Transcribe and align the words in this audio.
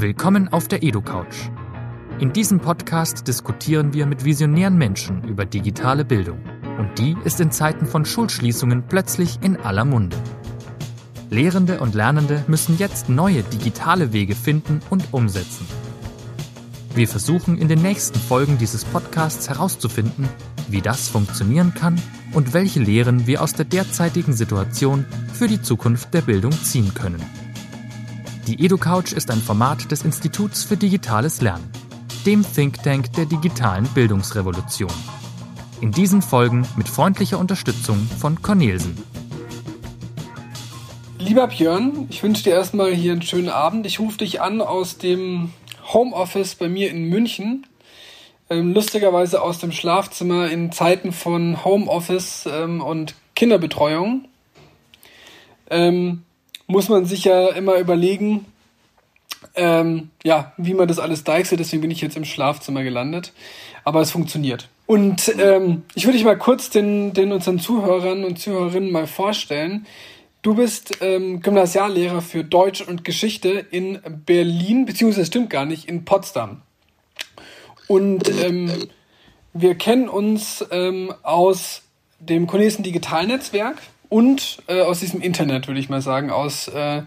Willkommen 0.00 0.46
auf 0.46 0.68
der 0.68 0.84
EduCouch. 0.84 1.50
In 2.20 2.32
diesem 2.32 2.60
Podcast 2.60 3.26
diskutieren 3.26 3.94
wir 3.94 4.06
mit 4.06 4.24
visionären 4.24 4.78
Menschen 4.78 5.24
über 5.24 5.44
digitale 5.44 6.04
Bildung. 6.04 6.38
Und 6.78 6.96
die 7.00 7.16
ist 7.24 7.40
in 7.40 7.50
Zeiten 7.50 7.84
von 7.84 8.04
Schulschließungen 8.04 8.84
plötzlich 8.86 9.40
in 9.42 9.56
aller 9.56 9.84
Munde. 9.84 10.16
Lehrende 11.30 11.80
und 11.80 11.96
Lernende 11.96 12.44
müssen 12.46 12.78
jetzt 12.78 13.08
neue 13.08 13.42
digitale 13.42 14.12
Wege 14.12 14.36
finden 14.36 14.82
und 14.88 15.02
umsetzen. 15.10 15.66
Wir 16.94 17.08
versuchen 17.08 17.58
in 17.58 17.66
den 17.66 17.82
nächsten 17.82 18.20
Folgen 18.20 18.56
dieses 18.56 18.84
Podcasts 18.84 19.48
herauszufinden, 19.48 20.28
wie 20.68 20.80
das 20.80 21.08
funktionieren 21.08 21.74
kann 21.74 22.00
und 22.34 22.54
welche 22.54 22.78
Lehren 22.78 23.26
wir 23.26 23.42
aus 23.42 23.54
der 23.54 23.64
derzeitigen 23.64 24.32
Situation 24.32 25.06
für 25.32 25.48
die 25.48 25.60
Zukunft 25.60 26.14
der 26.14 26.22
Bildung 26.22 26.52
ziehen 26.52 26.94
können. 26.94 27.47
Die 28.48 28.64
EduCouch 28.64 29.12
ist 29.12 29.30
ein 29.30 29.42
Format 29.42 29.90
des 29.92 30.06
Instituts 30.06 30.64
für 30.64 30.78
digitales 30.78 31.42
Lernen, 31.42 31.70
dem 32.24 32.42
Think 32.54 32.82
Tank 32.82 33.12
der 33.12 33.26
digitalen 33.26 33.86
Bildungsrevolution. 33.88 34.90
In 35.82 35.92
diesen 35.92 36.22
Folgen 36.22 36.66
mit 36.74 36.88
freundlicher 36.88 37.38
Unterstützung 37.38 37.98
von 38.18 38.40
Cornelsen. 38.40 38.96
Lieber 41.18 41.46
Björn, 41.48 42.06
ich 42.08 42.22
wünsche 42.22 42.44
dir 42.44 42.54
erstmal 42.54 42.94
hier 42.94 43.12
einen 43.12 43.20
schönen 43.20 43.50
Abend. 43.50 43.84
Ich 43.84 44.00
rufe 44.00 44.16
dich 44.16 44.40
an 44.40 44.62
aus 44.62 44.96
dem 44.96 45.52
Homeoffice 45.92 46.54
bei 46.54 46.70
mir 46.70 46.90
in 46.90 47.10
München. 47.10 47.66
Ähm, 48.48 48.72
lustigerweise 48.72 49.42
aus 49.42 49.58
dem 49.58 49.72
Schlafzimmer 49.72 50.48
in 50.50 50.72
Zeiten 50.72 51.12
von 51.12 51.66
Homeoffice 51.66 52.48
ähm, 52.50 52.80
und 52.80 53.14
Kinderbetreuung. 53.34 54.24
Ähm, 55.68 56.22
muss 56.68 56.88
man 56.88 57.06
sich 57.06 57.24
ja 57.24 57.48
immer 57.48 57.76
überlegen, 57.76 58.46
ähm, 59.54 60.10
ja, 60.22 60.52
wie 60.56 60.74
man 60.74 60.86
das 60.86 60.98
alles 60.98 61.24
deichselt. 61.24 61.60
Deswegen 61.60 61.82
bin 61.82 61.90
ich 61.90 62.00
jetzt 62.00 62.16
im 62.16 62.24
Schlafzimmer 62.24 62.84
gelandet. 62.84 63.32
Aber 63.84 64.00
es 64.00 64.10
funktioniert. 64.10 64.68
Und 64.86 65.34
ähm, 65.38 65.82
ich 65.94 66.04
würde 66.04 66.16
dich 66.16 66.24
mal 66.24 66.38
kurz 66.38 66.70
den, 66.70 67.12
den 67.14 67.32
unseren 67.32 67.58
Zuhörern 67.58 68.24
und 68.24 68.38
Zuhörerinnen 68.38 68.92
mal 68.92 69.06
vorstellen. 69.06 69.86
Du 70.42 70.54
bist 70.54 70.98
ähm, 71.00 71.40
Gymnasiallehrer 71.40 72.22
für 72.22 72.44
Deutsch 72.44 72.82
und 72.82 73.04
Geschichte 73.04 73.66
in 73.70 73.98
Berlin, 74.24 74.86
beziehungsweise 74.86 75.26
stimmt 75.26 75.50
gar 75.50 75.64
nicht, 75.64 75.88
in 75.88 76.04
Potsdam. 76.04 76.62
Und 77.86 78.30
ähm, 78.42 78.70
wir 79.52 79.74
kennen 79.74 80.08
uns 80.08 80.64
ähm, 80.70 81.12
aus 81.22 81.82
dem 82.20 82.46
Cornelsen 82.46 82.82
Digitalnetzwerk 82.82 83.78
und 84.08 84.62
äh, 84.68 84.82
aus 84.82 85.00
diesem 85.00 85.20
Internet, 85.20 85.68
würde 85.68 85.80
ich 85.80 85.88
mal 85.88 86.00
sagen, 86.00 86.30
aus 86.30 86.68
äh, 86.68 87.02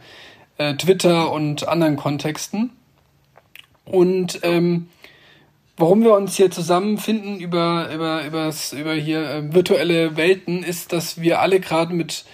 äh, 0.58 0.76
Twitter 0.76 1.32
und 1.32 1.68
anderen 1.68 1.96
Kontexten. 1.96 2.72
Und 3.86 4.40
ähm, 4.44 4.88
warum 5.78 6.04
wir 6.04 6.14
uns 6.14 6.36
hier 6.36 6.52
zusammenfinden 6.52 7.40
über, 7.40 7.90
über, 7.94 8.26
übers, 8.26 8.74
über 8.74 8.94
hier 8.94 9.30
äh, 9.30 9.54
virtuelle 9.54 10.16
Welten, 10.16 10.64
ist, 10.64 10.94
dass 10.94 11.20
wir 11.20 11.42
alle 11.42 11.60
gerade 11.60 11.94
mit 11.94 12.26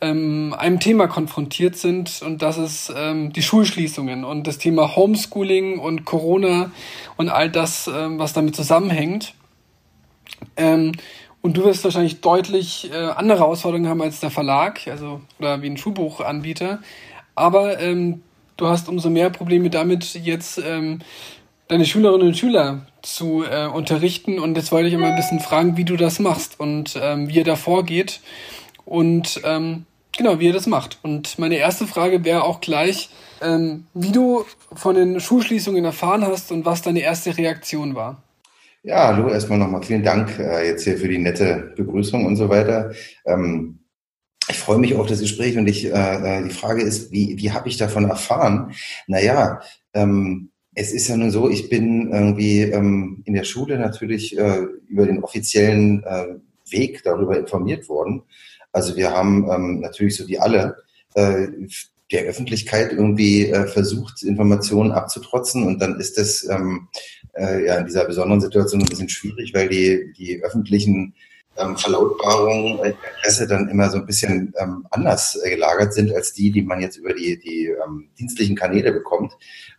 ähm, 0.00 0.54
einem 0.56 0.80
Thema 0.80 1.08
konfrontiert 1.08 1.76
sind 1.76 2.22
und 2.22 2.42
das 2.42 2.56
ist 2.56 2.92
ähm, 2.96 3.32
die 3.32 3.42
Schulschließungen 3.42 4.24
und 4.24 4.46
das 4.46 4.58
Thema 4.58 4.94
Homeschooling 4.94 5.78
und 5.78 6.04
Corona 6.04 6.70
und 7.16 7.28
all 7.28 7.50
das, 7.50 7.88
ähm, 7.88 8.18
was 8.18 8.32
damit 8.32 8.54
zusammenhängt. 8.54 9.34
Ähm, 10.56 10.92
und 11.48 11.56
du 11.56 11.64
wirst 11.64 11.82
wahrscheinlich 11.82 12.20
deutlich 12.20 12.90
äh, 12.92 12.94
andere 12.94 13.38
Herausforderungen 13.38 13.88
haben 13.88 14.02
als 14.02 14.20
der 14.20 14.30
Verlag, 14.30 14.86
also 14.86 15.22
oder 15.38 15.62
wie 15.62 15.70
ein 15.70 15.78
Schulbuchanbieter. 15.78 16.80
Aber 17.34 17.80
ähm, 17.80 18.20
du 18.58 18.66
hast 18.66 18.86
umso 18.86 19.08
mehr 19.08 19.30
Probleme 19.30 19.70
damit, 19.70 20.12
jetzt 20.12 20.58
ähm, 20.58 20.98
deine 21.68 21.86
Schülerinnen 21.86 22.28
und 22.28 22.36
Schüler 22.36 22.82
zu 23.00 23.44
äh, 23.50 23.64
unterrichten. 23.64 24.38
Und 24.38 24.58
jetzt 24.58 24.72
wollte 24.72 24.88
ich 24.88 24.92
immer 24.92 25.06
ein 25.06 25.16
bisschen 25.16 25.40
fragen, 25.40 25.78
wie 25.78 25.86
du 25.86 25.96
das 25.96 26.18
machst 26.18 26.60
und 26.60 26.98
ähm, 27.00 27.30
wie 27.30 27.36
ihr 27.36 27.44
da 27.44 27.56
vorgeht 27.56 28.20
und 28.84 29.40
ähm, 29.44 29.86
genau, 30.14 30.40
wie 30.40 30.48
ihr 30.48 30.52
das 30.52 30.66
macht. 30.66 30.98
Und 31.02 31.38
meine 31.38 31.56
erste 31.56 31.86
Frage 31.86 32.26
wäre 32.26 32.42
auch 32.42 32.60
gleich, 32.60 33.08
ähm, 33.40 33.86
wie 33.94 34.12
du 34.12 34.44
von 34.74 34.94
den 34.94 35.18
Schulschließungen 35.18 35.82
erfahren 35.82 36.26
hast 36.26 36.52
und 36.52 36.66
was 36.66 36.82
deine 36.82 37.00
erste 37.00 37.38
Reaktion 37.38 37.94
war. 37.94 38.20
Ja, 38.84 39.08
hallo, 39.08 39.28
erstmal 39.28 39.58
nochmal 39.58 39.82
vielen 39.82 40.04
Dank 40.04 40.38
äh, 40.38 40.68
jetzt 40.68 40.84
hier 40.84 40.96
für 40.98 41.08
die 41.08 41.18
nette 41.18 41.72
Begrüßung 41.76 42.24
und 42.24 42.36
so 42.36 42.48
weiter. 42.48 42.92
Ähm, 43.26 43.80
ich 44.48 44.56
freue 44.56 44.78
mich 44.78 44.94
auf 44.94 45.08
das 45.08 45.20
Gespräch 45.20 45.58
und 45.58 45.66
ich, 45.66 45.86
äh, 45.86 45.90
äh 46.38 46.44
die 46.44 46.54
Frage 46.54 46.82
ist, 46.82 47.10
wie, 47.10 47.36
wie 47.38 47.50
habe 47.50 47.68
ich 47.68 47.76
davon 47.76 48.04
erfahren? 48.08 48.72
Naja, 49.08 49.60
ähm, 49.94 50.50
es 50.74 50.92
ist 50.92 51.08
ja 51.08 51.16
nun 51.16 51.32
so, 51.32 51.50
ich 51.50 51.68
bin 51.68 52.12
irgendwie 52.12 52.62
ähm, 52.62 53.22
in 53.26 53.34
der 53.34 53.42
Schule 53.42 53.78
natürlich 53.80 54.38
äh, 54.38 54.60
über 54.86 55.06
den 55.06 55.24
offiziellen 55.24 56.04
äh, 56.04 56.36
Weg 56.70 57.02
darüber 57.02 57.36
informiert 57.36 57.88
worden. 57.88 58.22
Also 58.70 58.96
wir 58.96 59.10
haben 59.10 59.50
ähm, 59.50 59.80
natürlich 59.80 60.14
so 60.14 60.28
wie 60.28 60.38
alle 60.38 60.76
äh, 61.14 61.48
der 62.10 62.24
Öffentlichkeit 62.24 62.92
irgendwie 62.92 63.50
äh, 63.50 63.66
versucht, 63.66 64.22
Informationen 64.22 64.92
abzutrotzen 64.92 65.66
und 65.66 65.80
dann 65.80 66.00
ist 66.00 66.16
das 66.16 66.48
ähm, 66.48 66.88
äh, 67.34 67.66
ja 67.66 67.76
in 67.76 67.86
dieser 67.86 68.06
besonderen 68.06 68.40
Situation 68.40 68.82
ein 68.82 68.88
bisschen 68.88 69.08
schwierig, 69.08 69.52
weil 69.54 69.68
die, 69.68 70.12
die 70.16 70.42
öffentlichen 70.42 71.14
ähm, 71.58 71.76
Verlautbarungen 71.76 72.78
der 72.82 72.94
Presse 73.20 73.46
dann 73.46 73.68
immer 73.68 73.90
so 73.90 73.98
ein 73.98 74.06
bisschen 74.06 74.54
ähm, 74.58 74.86
anders 74.90 75.38
äh, 75.42 75.50
gelagert 75.50 75.92
sind 75.92 76.14
als 76.14 76.32
die, 76.32 76.50
die 76.50 76.62
man 76.62 76.80
jetzt 76.80 76.96
über 76.96 77.12
die, 77.12 77.38
die 77.38 77.66
ähm, 77.66 78.08
dienstlichen 78.18 78.56
Kanäle 78.56 78.92
bekommt. 78.92 79.32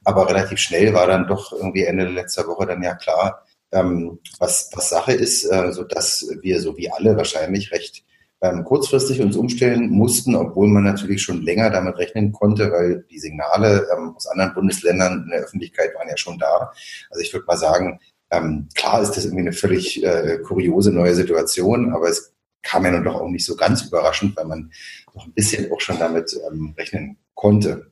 Aber 0.04 0.28
relativ 0.30 0.60
schnell 0.60 0.94
war 0.94 1.08
dann 1.08 1.28
doch 1.28 1.52
irgendwie 1.52 1.84
Ende 1.84 2.06
letzter 2.06 2.48
Woche 2.48 2.68
dann 2.68 2.84
ja 2.84 2.96
klar, 2.96 3.46
ähm, 3.72 4.20
was, 4.40 4.70
was 4.74 4.90
Sache 4.90 5.14
ist, 5.14 5.46
äh, 5.46 5.72
so 5.72 5.84
dass 5.84 6.28
wir 6.42 6.62
so 6.62 6.78
wie 6.78 6.92
alle 6.92 7.16
wahrscheinlich 7.18 7.72
recht 7.72 8.04
ähm, 8.42 8.64
kurzfristig 8.64 9.22
uns 9.22 9.36
umstellen 9.36 9.90
mussten, 9.90 10.36
obwohl 10.36 10.68
man 10.68 10.84
natürlich 10.84 11.22
schon 11.22 11.42
länger 11.42 11.70
damit 11.70 11.98
rechnen 11.98 12.32
konnte, 12.32 12.72
weil 12.72 13.06
die 13.10 13.20
Signale 13.20 13.88
ähm, 13.96 14.14
aus 14.16 14.28
anderen 14.28 14.54
Bundesländern 14.54 15.24
in 15.24 15.30
der 15.30 15.42
Öffentlichkeit 15.42 15.94
waren 15.96 16.08
ja 16.10 16.18
schon 16.18 16.38
da. 16.38 16.72
Also 17.10 17.22
ich 17.22 17.34
würde 17.34 17.46
mal 17.46 17.58
sagen, 17.58 18.00
ähm, 18.32 18.68
klar 18.76 19.02
ist 19.02 19.12
das 19.12 19.26
irgendwie 19.26 19.42
eine 19.42 19.54
völlig 19.54 20.04
äh, 20.04 20.38
kuriose 20.44 20.92
neue 20.92 21.16
Situation, 21.16 21.94
aber 21.94 22.10
es 22.10 22.34
kam 22.62 22.86
ja 22.86 22.92
nun 22.92 23.04
doch 23.04 23.16
auch 23.16 23.30
nicht 23.30 23.46
so 23.46 23.56
ganz 23.56 23.84
überraschend, 23.84 24.36
weil 24.38 24.46
man 24.46 24.72
noch 25.16 25.26
ein 25.26 25.34
bisschen 25.34 25.72
auch 25.72 25.82
schon 25.82 26.00
damit 26.00 26.38
ähm, 26.50 26.74
rechnen 26.78 27.18
konnte. 27.34 27.92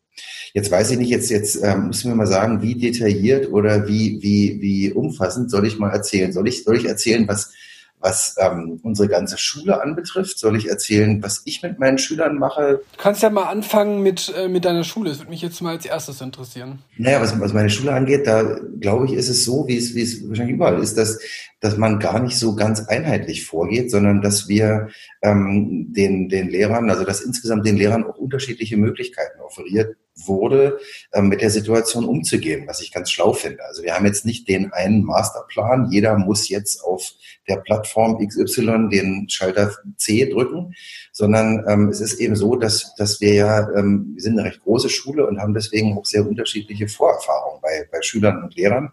Jetzt 0.54 0.72
weiß 0.72 0.92
ich 0.92 0.98
nicht, 0.98 1.10
jetzt, 1.10 1.30
jetzt 1.30 1.64
ähm, 1.64 1.88
müssen 1.88 2.10
wir 2.10 2.16
mal 2.16 2.28
sagen, 2.28 2.62
wie 2.62 2.76
detailliert 2.76 3.52
oder 3.52 3.88
wie, 3.88 4.22
wie, 4.22 4.62
wie 4.62 4.92
umfassend 4.92 5.52
soll 5.52 5.68
ich 5.68 5.78
mal 5.78 5.92
erzählen? 5.92 6.32
Soll 6.32 6.48
ich, 6.48 6.64
soll 6.64 6.78
ich 6.78 6.86
erzählen, 6.86 7.28
was 7.28 7.52
was 8.00 8.36
ähm, 8.40 8.80
unsere 8.84 9.08
ganze 9.08 9.38
Schule 9.38 9.82
anbetrifft, 9.82 10.38
soll 10.38 10.56
ich 10.56 10.70
erzählen, 10.70 11.22
was 11.24 11.42
ich 11.46 11.64
mit 11.64 11.80
meinen 11.80 11.98
Schülern 11.98 12.38
mache? 12.38 12.82
Du 12.92 13.02
kannst 13.02 13.24
ja 13.24 13.30
mal 13.30 13.46
anfangen 13.46 14.04
mit, 14.04 14.34
äh, 14.38 14.48
mit 14.48 14.66
deiner 14.66 14.84
Schule. 14.84 15.10
Das 15.10 15.20
würde 15.20 15.32
mich 15.32 15.42
jetzt 15.42 15.62
mal 15.62 15.72
als 15.72 15.86
erstes 15.86 16.22
interessieren. 16.22 16.80
Naja, 16.98 17.22
was, 17.22 17.40
was 17.40 17.54
meine 17.54 17.70
Schule 17.70 17.94
angeht, 17.94 18.28
da 18.28 18.60
glaube 18.80 19.06
ich, 19.06 19.14
ist 19.14 19.30
es 19.30 19.44
so, 19.44 19.68
wie 19.68 19.78
es, 19.78 19.96
wie 19.96 20.04
es 20.04 20.28
wahrscheinlich 20.28 20.56
überall 20.56 20.82
ist, 20.82 20.98
dass, 20.98 21.20
dass 21.60 21.78
man 21.78 22.00
gar 22.00 22.20
nicht 22.20 22.38
so 22.38 22.56
ganz 22.56 22.88
einheitlich 22.88 23.46
vorgeht, 23.46 23.90
sondern 23.90 24.22
dass 24.22 24.48
wir 24.48 24.90
ähm, 25.24 25.88
den, 25.92 26.30
den 26.30 26.50
Lehrern, 26.50 26.90
also 26.92 27.04
dass 27.04 27.22
insgesamt 27.22 27.66
den 27.66 27.78
Lehrern 27.78 28.06
auch 28.06 28.18
unterschiedliche 28.18 28.78
Möglichkeiten 28.78 29.40
offeriert 29.40 29.96
wurde, 30.26 30.80
ähm, 31.14 31.28
mit 31.28 31.42
der 31.42 31.50
Situation 31.50 32.06
umzugehen, 32.06 32.68
was 32.68 32.82
ich 32.82 32.92
ganz 32.92 33.12
schlau 33.12 33.34
finde. 33.34 33.64
Also 33.66 33.84
wir 33.84 33.94
haben 33.94 34.06
jetzt 34.06 34.26
nicht 34.26 34.48
den 34.48 34.74
einen 34.74 35.04
Masterplan, 35.04 35.92
jeder 35.92 36.18
muss 36.18 36.50
jetzt 36.50 36.84
auf 36.84 37.12
der 37.48 37.58
Plattform 37.58 38.18
XY 38.26 38.90
den 38.90 39.30
Schalter 39.30 39.72
C 39.98 40.30
drücken, 40.30 40.74
sondern 41.12 41.64
ähm, 41.68 41.90
es 41.90 42.02
ist 42.02 42.20
eben 42.20 42.36
so, 42.36 42.56
dass, 42.56 42.96
dass 42.96 43.22
wir 43.22 43.34
ja, 43.34 43.70
ähm, 43.76 44.12
wir 44.14 44.22
sind 44.22 44.38
eine 44.38 44.50
recht 44.50 44.64
große 44.64 44.90
Schule 44.90 45.28
und 45.28 45.40
haben 45.40 45.54
deswegen 45.54 45.98
auch 45.98 46.06
sehr 46.06 46.28
unterschiedliche 46.28 46.88
Vorerfahrungen 46.88 47.62
bei, 47.62 47.88
bei 47.92 48.02
Schülern 48.02 48.44
und 48.44 48.56
Lehrern 48.56 48.92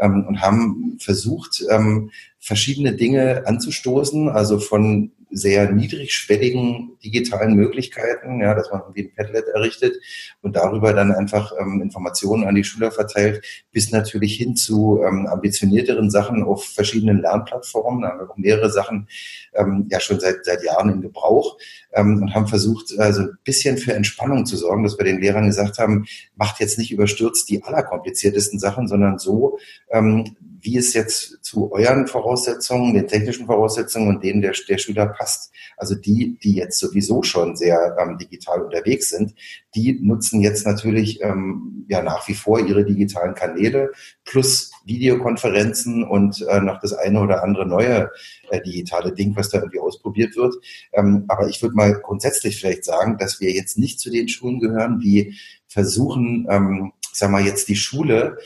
ähm, 0.00 0.26
und 0.26 0.40
haben 0.40 0.98
versucht, 1.00 1.64
ähm, 1.70 2.10
verschiedene 2.38 2.94
Dinge 2.94 3.42
anzustoßen, 3.46 4.28
also 4.28 4.60
von 4.60 5.10
sehr 5.36 5.70
niedrigschwelligen 5.70 6.92
digitalen 7.04 7.54
Möglichkeiten, 7.54 8.40
ja, 8.40 8.54
dass 8.54 8.70
man 8.70 8.80
irgendwie 8.80 9.02
ein 9.02 9.14
Padlet 9.14 9.46
errichtet 9.48 9.96
und 10.42 10.56
darüber 10.56 10.92
dann 10.92 11.12
einfach 11.12 11.52
ähm, 11.60 11.80
Informationen 11.82 12.44
an 12.44 12.54
die 12.54 12.64
Schüler 12.64 12.90
verteilt, 12.90 13.44
bis 13.72 13.92
natürlich 13.92 14.36
hin 14.36 14.56
zu 14.56 15.02
ähm, 15.02 15.26
ambitionierteren 15.26 16.10
Sachen 16.10 16.42
auf 16.42 16.64
verschiedenen 16.64 17.20
Lernplattformen. 17.20 18.02
Da 18.02 18.08
haben 18.08 18.20
wir 18.20 18.30
auch 18.30 18.36
mehrere 18.36 18.70
Sachen 18.70 19.08
ähm, 19.54 19.86
ja 19.90 20.00
schon 20.00 20.20
seit, 20.20 20.44
seit 20.44 20.62
Jahren 20.64 20.90
in 20.90 21.00
Gebrauch 21.00 21.58
ähm, 21.92 22.22
und 22.22 22.34
haben 22.34 22.46
versucht, 22.46 22.98
also 22.98 23.22
ein 23.22 23.38
bisschen 23.44 23.78
für 23.78 23.94
Entspannung 23.94 24.46
zu 24.46 24.56
sorgen, 24.56 24.84
dass 24.84 24.98
wir 24.98 25.04
den 25.04 25.20
Lehrern 25.20 25.46
gesagt 25.46 25.78
haben, 25.78 26.06
macht 26.36 26.60
jetzt 26.60 26.78
nicht 26.78 26.92
überstürzt 26.92 27.48
die 27.48 27.62
allerkompliziertesten 27.62 28.58
Sachen, 28.58 28.88
sondern 28.88 29.18
so, 29.18 29.58
ähm, 29.90 30.36
wie 30.66 30.76
es 30.76 30.94
jetzt 30.94 31.38
zu 31.44 31.72
euren 31.72 32.08
Voraussetzungen, 32.08 32.92
den 32.92 33.06
technischen 33.06 33.46
Voraussetzungen 33.46 34.08
und 34.08 34.24
denen 34.24 34.42
der, 34.42 34.52
der 34.68 34.78
Schüler 34.78 35.06
passt. 35.06 35.52
Also 35.76 35.94
die, 35.94 36.38
die 36.42 36.56
jetzt 36.56 36.80
sowieso 36.80 37.22
schon 37.22 37.54
sehr 37.54 37.96
ähm, 38.00 38.18
digital 38.18 38.62
unterwegs 38.62 39.10
sind, 39.10 39.32
die 39.76 40.00
nutzen 40.02 40.40
jetzt 40.40 40.66
natürlich 40.66 41.22
ähm, 41.22 41.86
ja 41.88 42.02
nach 42.02 42.26
wie 42.26 42.34
vor 42.34 42.58
ihre 42.58 42.84
digitalen 42.84 43.34
Kanäle 43.34 43.92
plus 44.24 44.72
Videokonferenzen 44.84 46.02
und 46.02 46.44
äh, 46.48 46.60
noch 46.60 46.80
das 46.80 46.92
eine 46.92 47.20
oder 47.20 47.44
andere 47.44 47.64
neue 47.64 48.10
äh, 48.50 48.60
digitale 48.60 49.12
Ding, 49.12 49.36
was 49.36 49.50
da 49.50 49.58
irgendwie 49.58 49.80
ausprobiert 49.80 50.34
wird. 50.34 50.56
Ähm, 50.92 51.26
aber 51.28 51.48
ich 51.48 51.62
würde 51.62 51.76
mal 51.76 51.92
grundsätzlich 51.92 52.58
vielleicht 52.58 52.84
sagen, 52.84 53.18
dass 53.18 53.40
wir 53.40 53.52
jetzt 53.52 53.78
nicht 53.78 54.00
zu 54.00 54.10
den 54.10 54.28
Schulen 54.28 54.58
gehören, 54.58 54.98
die 54.98 55.36
versuchen, 55.68 56.48
ähm, 56.50 56.92
sag 57.12 57.30
mal 57.30 57.44
jetzt 57.44 57.68
die 57.68 57.76
Schule 57.76 58.38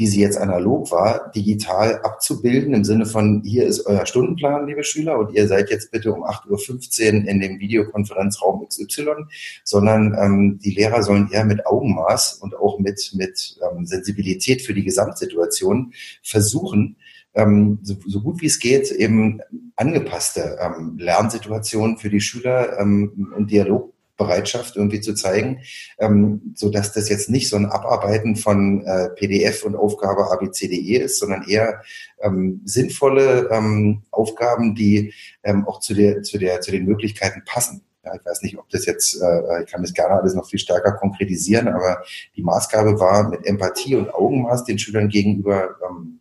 wie 0.00 0.06
sie 0.06 0.22
jetzt 0.22 0.38
analog 0.38 0.90
war, 0.92 1.30
digital 1.32 2.00
abzubilden 2.00 2.72
im 2.72 2.84
Sinne 2.84 3.04
von, 3.04 3.42
hier 3.44 3.66
ist 3.66 3.84
euer 3.84 4.06
Stundenplan, 4.06 4.66
liebe 4.66 4.82
Schüler, 4.82 5.18
und 5.18 5.34
ihr 5.34 5.46
seid 5.46 5.68
jetzt 5.68 5.90
bitte 5.90 6.10
um 6.10 6.24
8.15 6.24 7.24
Uhr 7.24 7.28
in 7.28 7.38
dem 7.38 7.60
Videokonferenzraum 7.60 8.66
XY, 8.66 9.26
sondern 9.62 10.16
ähm, 10.18 10.58
die 10.58 10.70
Lehrer 10.70 11.02
sollen 11.02 11.28
eher 11.30 11.44
mit 11.44 11.66
Augenmaß 11.66 12.38
und 12.40 12.56
auch 12.56 12.78
mit, 12.78 13.10
mit 13.12 13.58
ähm, 13.60 13.84
Sensibilität 13.84 14.62
für 14.62 14.72
die 14.72 14.84
Gesamtsituation 14.84 15.92
versuchen, 16.22 16.96
ähm, 17.34 17.78
so, 17.82 17.96
so 18.06 18.22
gut 18.22 18.40
wie 18.40 18.46
es 18.46 18.58
geht, 18.58 18.90
eben 18.92 19.42
angepasste 19.76 20.56
ähm, 20.62 20.96
Lernsituationen 20.96 21.98
für 21.98 22.08
die 22.08 22.22
Schüler 22.22 22.78
ähm, 22.80 23.34
und 23.36 23.50
Dialog 23.50 23.92
Bereitschaft 24.20 24.76
irgendwie 24.76 25.00
zu 25.00 25.14
zeigen, 25.14 25.62
ähm, 25.98 26.52
so 26.54 26.68
dass 26.68 26.92
das 26.92 27.08
jetzt 27.08 27.30
nicht 27.30 27.48
so 27.48 27.56
ein 27.56 27.66
Abarbeiten 27.66 28.36
von 28.36 28.84
äh, 28.84 29.08
PDF 29.16 29.64
und 29.64 29.74
Aufgabe 29.74 30.30
ABCDE 30.30 30.98
ist, 30.98 31.18
sondern 31.18 31.48
eher 31.48 31.82
ähm, 32.20 32.60
sinnvolle 32.66 33.48
ähm, 33.50 34.02
Aufgaben, 34.10 34.74
die 34.74 35.14
ähm, 35.42 35.66
auch 35.66 35.80
zu 35.80 35.94
der 35.94 36.22
zu 36.22 36.38
der 36.38 36.60
zu 36.60 36.70
den 36.70 36.84
Möglichkeiten 36.84 37.42
passen. 37.46 37.82
Ja, 38.04 38.14
ich 38.14 38.24
weiß 38.24 38.42
nicht, 38.42 38.58
ob 38.58 38.68
das 38.70 38.86
jetzt, 38.86 39.20
äh, 39.20 39.62
ich 39.62 39.70
kann 39.70 39.82
das 39.82 39.94
gerne 39.94 40.14
alles 40.14 40.34
noch 40.34 40.48
viel 40.48 40.58
stärker 40.58 40.92
konkretisieren, 40.92 41.68
aber 41.68 42.02
die 42.36 42.42
Maßgabe 42.42 42.98
war, 42.98 43.28
mit 43.28 43.46
Empathie 43.46 43.94
und 43.94 44.12
Augenmaß 44.12 44.64
den 44.64 44.78
Schülern 44.78 45.08
gegenüber 45.08 45.76
ähm, 45.88 46.20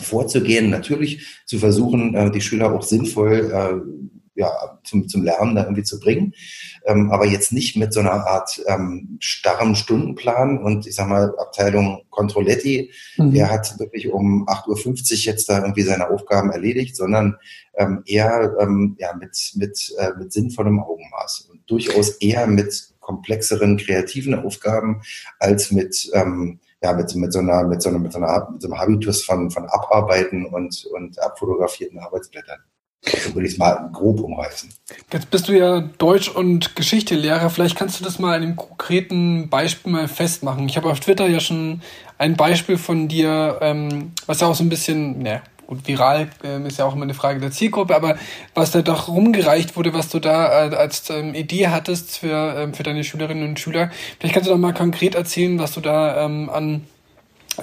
vorzugehen, 0.00 0.70
natürlich 0.70 1.42
zu 1.46 1.58
versuchen, 1.58 2.14
äh, 2.14 2.30
die 2.30 2.40
Schüler 2.40 2.74
auch 2.74 2.82
sinnvoll 2.82 3.50
äh, 3.52 4.17
ja, 4.38 4.78
zum, 4.84 5.08
zum 5.08 5.24
Lernen 5.24 5.56
da 5.56 5.64
irgendwie 5.64 5.82
zu 5.82 5.98
bringen. 5.98 6.32
Ähm, 6.86 7.10
aber 7.10 7.26
jetzt 7.26 7.52
nicht 7.52 7.76
mit 7.76 7.92
so 7.92 8.00
einer 8.00 8.12
Art 8.12 8.62
ähm, 8.66 9.18
starrem 9.20 9.74
Stundenplan 9.74 10.58
und 10.58 10.86
ich 10.86 10.94
sag 10.94 11.08
mal, 11.08 11.34
Abteilung 11.38 12.04
Controletti, 12.10 12.92
mhm. 13.16 13.32
der 13.32 13.50
hat 13.50 13.78
wirklich 13.78 14.10
um 14.10 14.48
8.50 14.48 14.66
Uhr 15.12 15.18
jetzt 15.24 15.48
da 15.48 15.60
irgendwie 15.60 15.82
seine 15.82 16.08
Aufgaben 16.08 16.50
erledigt, 16.50 16.96
sondern 16.96 17.36
ähm, 17.74 18.02
eher 18.06 18.56
ähm, 18.60 18.96
ja, 18.98 19.12
mit, 19.14 19.52
mit, 19.56 19.92
äh, 19.98 20.10
mit 20.16 20.32
sinnvollem 20.32 20.80
Augenmaß 20.80 21.48
und 21.50 21.60
durchaus 21.68 22.10
eher 22.18 22.46
mit 22.46 22.94
komplexeren 23.00 23.76
kreativen 23.76 24.34
Aufgaben 24.34 25.02
als 25.40 25.72
mit 25.72 26.10
ähm, 26.14 26.60
ja, 26.80 26.92
mit, 26.92 27.12
mit 27.16 27.32
so 27.32 27.40
einer, 27.40 27.64
mit 27.64 27.82
so 27.82 27.88
einer, 27.88 27.98
mit 27.98 28.12
so 28.12 28.18
einer, 28.18 28.50
mit 28.52 28.62
so 28.62 28.68
einem 28.68 28.78
Habitus 28.78 29.24
von, 29.24 29.50
von 29.50 29.66
Abarbeiten 29.66 30.46
und, 30.46 30.86
und 30.92 31.20
abfotografierten 31.20 31.98
Arbeitsblättern. 31.98 32.60
Würde 33.32 33.46
ich 33.46 33.52
es 33.52 33.58
mal 33.58 33.90
grob 33.92 34.20
umreißen. 34.20 34.70
Jetzt 35.12 35.30
bist 35.30 35.48
du 35.48 35.56
ja 35.56 35.80
Deutsch- 35.80 36.28
und 36.28 36.74
Geschichtelehrer. 36.74 37.48
Vielleicht 37.48 37.76
kannst 37.76 38.00
du 38.00 38.04
das 38.04 38.18
mal 38.18 38.36
in 38.36 38.42
einem 38.42 38.56
konkreten 38.56 39.48
Beispiel 39.48 39.92
mal 39.92 40.08
festmachen. 40.08 40.68
Ich 40.68 40.76
habe 40.76 40.90
auf 40.90 41.00
Twitter 41.00 41.26
ja 41.28 41.40
schon 41.40 41.82
ein 42.18 42.36
Beispiel 42.36 42.76
von 42.76 43.08
dir, 43.08 43.58
ähm, 43.60 44.12
was 44.26 44.40
ja 44.40 44.48
auch 44.48 44.54
so 44.54 44.64
ein 44.64 44.68
bisschen, 44.68 45.20
ne, 45.20 45.42
gut, 45.68 45.86
viral 45.86 46.28
ähm, 46.42 46.66
ist 46.66 46.78
ja 46.78 46.86
auch 46.86 46.94
immer 46.94 47.04
eine 47.04 47.14
Frage 47.14 47.40
der 47.40 47.52
Zielgruppe, 47.52 47.94
aber 47.94 48.18
was 48.54 48.72
da 48.72 48.82
doch 48.82 49.08
rumgereicht 49.08 49.76
wurde, 49.76 49.94
was 49.94 50.08
du 50.08 50.18
da 50.18 50.66
äh, 50.66 50.74
als 50.74 51.08
ähm, 51.10 51.34
Idee 51.34 51.68
hattest 51.68 52.18
für, 52.18 52.56
ähm, 52.56 52.74
für 52.74 52.82
deine 52.82 53.04
Schülerinnen 53.04 53.48
und 53.48 53.60
Schüler. 53.60 53.90
Vielleicht 54.18 54.34
kannst 54.34 54.48
du 54.48 54.52
doch 54.52 54.58
mal 54.58 54.74
konkret 54.74 55.14
erzählen, 55.14 55.58
was 55.58 55.72
du 55.72 55.80
da 55.80 56.24
ähm, 56.24 56.50
an, 56.50 56.86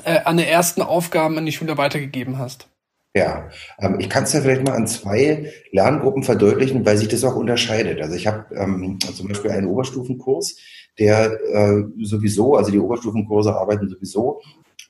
äh, 0.05 0.19
an 0.23 0.37
den 0.37 0.47
ersten 0.47 0.81
Aufgaben 0.81 1.37
an 1.37 1.45
die 1.45 1.51
Schüler 1.51 1.77
weitergegeben 1.77 2.37
hast. 2.37 2.67
Ja, 3.15 3.49
ähm, 3.79 3.97
ich 3.99 4.09
kann 4.09 4.25
es 4.25 4.33
ja 4.33 4.41
vielleicht 4.41 4.67
mal 4.67 4.75
an 4.75 4.87
zwei 4.87 5.49
Lerngruppen 5.71 6.23
verdeutlichen, 6.23 6.85
weil 6.85 6.97
sich 6.97 7.07
das 7.07 7.23
auch 7.23 7.37
unterscheidet. 7.37 8.01
Also 8.01 8.13
ich 8.13 8.27
habe 8.27 8.53
ähm, 8.53 8.99
zum 8.99 9.29
Beispiel 9.29 9.51
einen 9.51 9.67
Oberstufenkurs, 9.67 10.57
der 10.99 11.31
äh, 11.53 11.83
sowieso, 12.01 12.55
also 12.55 12.71
die 12.71 12.79
Oberstufenkurse 12.79 13.55
arbeiten 13.55 13.87
sowieso 13.87 14.41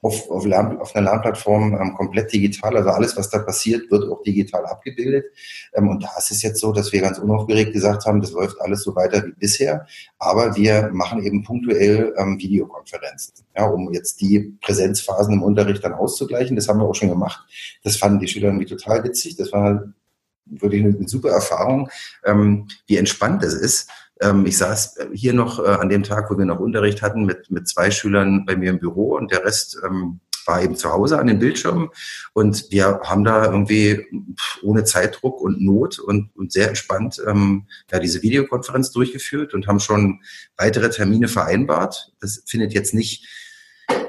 auf, 0.02 0.30
auf, 0.30 0.46
Lern, 0.46 0.80
auf 0.80 0.96
einer 0.96 1.06
Lernplattform 1.10 1.74
ähm, 1.80 1.94
komplett 1.96 2.32
digital. 2.32 2.78
Also 2.78 2.90
alles, 2.90 3.18
was 3.18 3.30
da 3.30 3.40
passiert, 3.40 3.90
wird 3.92 4.10
auch 4.12 4.22
digital 4.24 4.66
abgebildet. 4.66 5.26
Ähm, 5.74 5.90
und 5.90 6.04
da 6.04 6.10
ist 6.18 6.32
es 6.32 6.42
jetzt 6.42 6.60
so, 6.60 6.72
dass 6.72 6.92
wir 6.92 7.02
ganz 7.02 7.18
unaufgeregt 7.18 7.74
gesagt 7.74 8.06
haben, 8.06 8.22
das 8.22 8.32
läuft 8.32 8.60
alles 8.62 8.84
so 8.84 8.96
weiter 8.96 9.26
wie 9.26 9.34
bisher. 9.34 9.86
Aber 10.20 10.56
wir 10.56 10.90
machen 10.94 11.24
eben 11.24 11.44
punktuell 11.44 12.14
ähm, 12.18 12.38
Videokonferenzen, 12.40 13.34
ja, 13.56 13.66
um 13.66 13.94
jetzt 13.94 14.22
die 14.22 14.58
Präsenzphasen 14.62 15.34
im 15.34 15.44
Unterricht 15.44 15.84
dann 15.84 15.94
auszugleichen. 15.94 16.56
Das 16.56 16.68
haben 16.68 16.80
wir 16.80 16.86
auch 16.86 16.96
schon 16.96 17.10
gemacht. 17.10 17.46
Das 17.84 17.98
fanden 17.98 18.20
die 18.20 18.28
Schüler 18.28 18.48
irgendwie 18.48 18.66
total 18.66 19.04
witzig. 19.04 19.36
Das 19.36 19.52
war 19.52 19.84
wirklich 20.46 20.84
eine, 20.84 20.96
eine 20.96 21.08
super 21.08 21.30
Erfahrung, 21.30 21.90
ähm, 22.24 22.68
wie 22.88 22.98
entspannt 22.98 23.44
es 23.44 23.54
ist 23.54 23.90
ich 24.46 24.58
saß 24.58 24.98
hier 25.14 25.34
noch 25.34 25.60
äh, 25.60 25.68
an 25.68 25.90
dem 25.90 26.04
Tag, 26.04 26.32
wo 26.32 26.38
wir 26.38 26.46
noch 26.46 26.60
Unterricht 26.60 27.02
hatten, 27.02 27.26
mit, 27.26 27.52
mit 27.52 27.68
zwei 27.68 27.92
Schülern 27.92 28.46
bei 28.46 28.56
mir 28.56 28.70
im 28.70 28.80
Büro 28.80 29.16
und 29.16 29.32
der 29.32 29.44
Rest 29.44 29.78
ähm, 29.86 30.22
war 30.46 30.62
eben 30.62 30.76
zu 30.76 30.92
Hause 30.92 31.20
an 31.20 31.28
den 31.28 31.40
Bildschirmen 31.40 31.90
und 32.34 32.68
wir 32.72 33.02
haben 33.04 33.24
da 33.24 33.46
irgendwie 33.46 34.06
ohne 34.62 34.84
Zeitdruck 34.84 35.42
und 35.42 35.62
Not 35.62 36.00
und, 36.00 36.30
und 36.36 36.52
sehr 36.52 36.68
entspannt 36.70 37.22
ähm, 37.28 37.66
ja, 37.92 38.00
diese 38.00 38.22
Videokonferenz 38.22 38.92
durchgeführt 38.92 39.54
und 39.54 39.68
haben 39.68 39.80
schon 39.80 40.22
weitere 40.58 40.90
Termine 40.90 41.28
vereinbart. 41.28 42.14
Das 42.20 42.44
findet 42.46 42.74
jetzt 42.74 42.94
nicht 42.94 43.28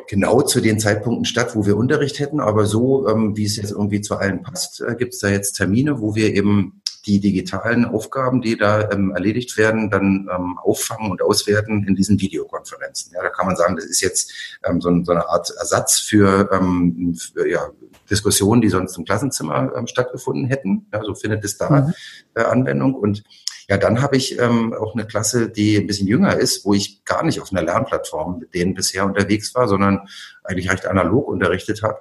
genau 0.09 0.43
zu 0.43 0.61
den 0.61 0.79
Zeitpunkten 0.79 1.25
statt, 1.25 1.57
wo 1.57 1.67
wir 1.67 1.77
Unterricht 1.77 2.21
hätten, 2.21 2.41
aber 2.41 2.67
so, 2.67 3.09
ähm, 3.09 3.37
wie 3.37 3.45
es 3.45 3.57
jetzt 3.57 3.73
irgendwie 3.73 4.01
zu 4.01 4.17
allen 4.17 4.43
passt, 4.43 4.81
äh, 4.81 4.95
gibt 4.97 5.15
es 5.15 5.21
da 5.21 5.29
jetzt 5.29 5.55
Termine, 5.55 6.01
wo 6.01 6.15
wir 6.15 6.35
eben 6.35 6.83
die 7.07 7.21
digitalen 7.21 7.85
Aufgaben, 7.85 8.43
die 8.43 8.57
da 8.57 8.91
ähm, 8.91 9.13
erledigt 9.13 9.57
werden, 9.57 9.91
dann 9.91 10.29
ähm, 10.35 10.59
auffangen 10.59 11.11
und 11.11 11.23
auswerten 11.23 11.85
in 11.87 11.95
diesen 11.95 12.21
Videokonferenzen. 12.21 13.13
Ja, 13.15 13.23
da 13.23 13.29
kann 13.29 13.47
man 13.47 13.57
sagen, 13.57 13.77
das 13.77 13.85
ist 13.85 14.01
jetzt 14.01 14.33
ähm, 14.65 14.81
so, 14.81 14.91
so 15.05 15.13
eine 15.13 15.29
Art 15.29 15.51
Ersatz 15.59 16.01
für, 16.01 16.51
ähm, 16.53 17.15
für 17.15 17.49
ja, 17.49 17.71
Diskussionen, 18.11 18.61
die 18.61 18.69
sonst 18.69 18.99
im 18.99 19.05
Klassenzimmer 19.05 19.73
ähm, 19.77 19.87
stattgefunden 19.87 20.47
hätten. 20.47 20.87
Ja, 20.93 21.03
so 21.05 21.15
findet 21.15 21.45
es 21.45 21.57
da 21.57 21.71
mhm. 21.71 21.95
äh, 22.35 22.43
Anwendung. 22.43 22.95
Und 22.95 23.23
ja, 23.69 23.77
dann 23.77 24.03
habe 24.03 24.17
ich 24.17 24.39
ähm, 24.39 24.73
auch 24.73 24.95
eine 24.95 25.07
Klasse, 25.07 25.49
die 25.49 25.77
ein 25.77 25.87
bisschen 25.87 26.07
jünger 26.07 26.37
ist, 26.37 26.65
wo 26.65 26.75
ich 26.75 27.05
gar 27.05 27.25
nicht 27.25 27.41
auf 27.41 27.53
einer 27.53 27.63
Lernplattform 27.63 28.39
mit 28.39 28.55
denen 28.55 28.75
bisher 28.75 29.05
unterwegs 29.05 29.55
war, 29.55 29.69
sondern 29.69 30.09
eigentlich 30.45 30.71
recht 30.71 30.87
analog 30.87 31.29
unterrichtet 31.29 31.83
habe. 31.83 32.01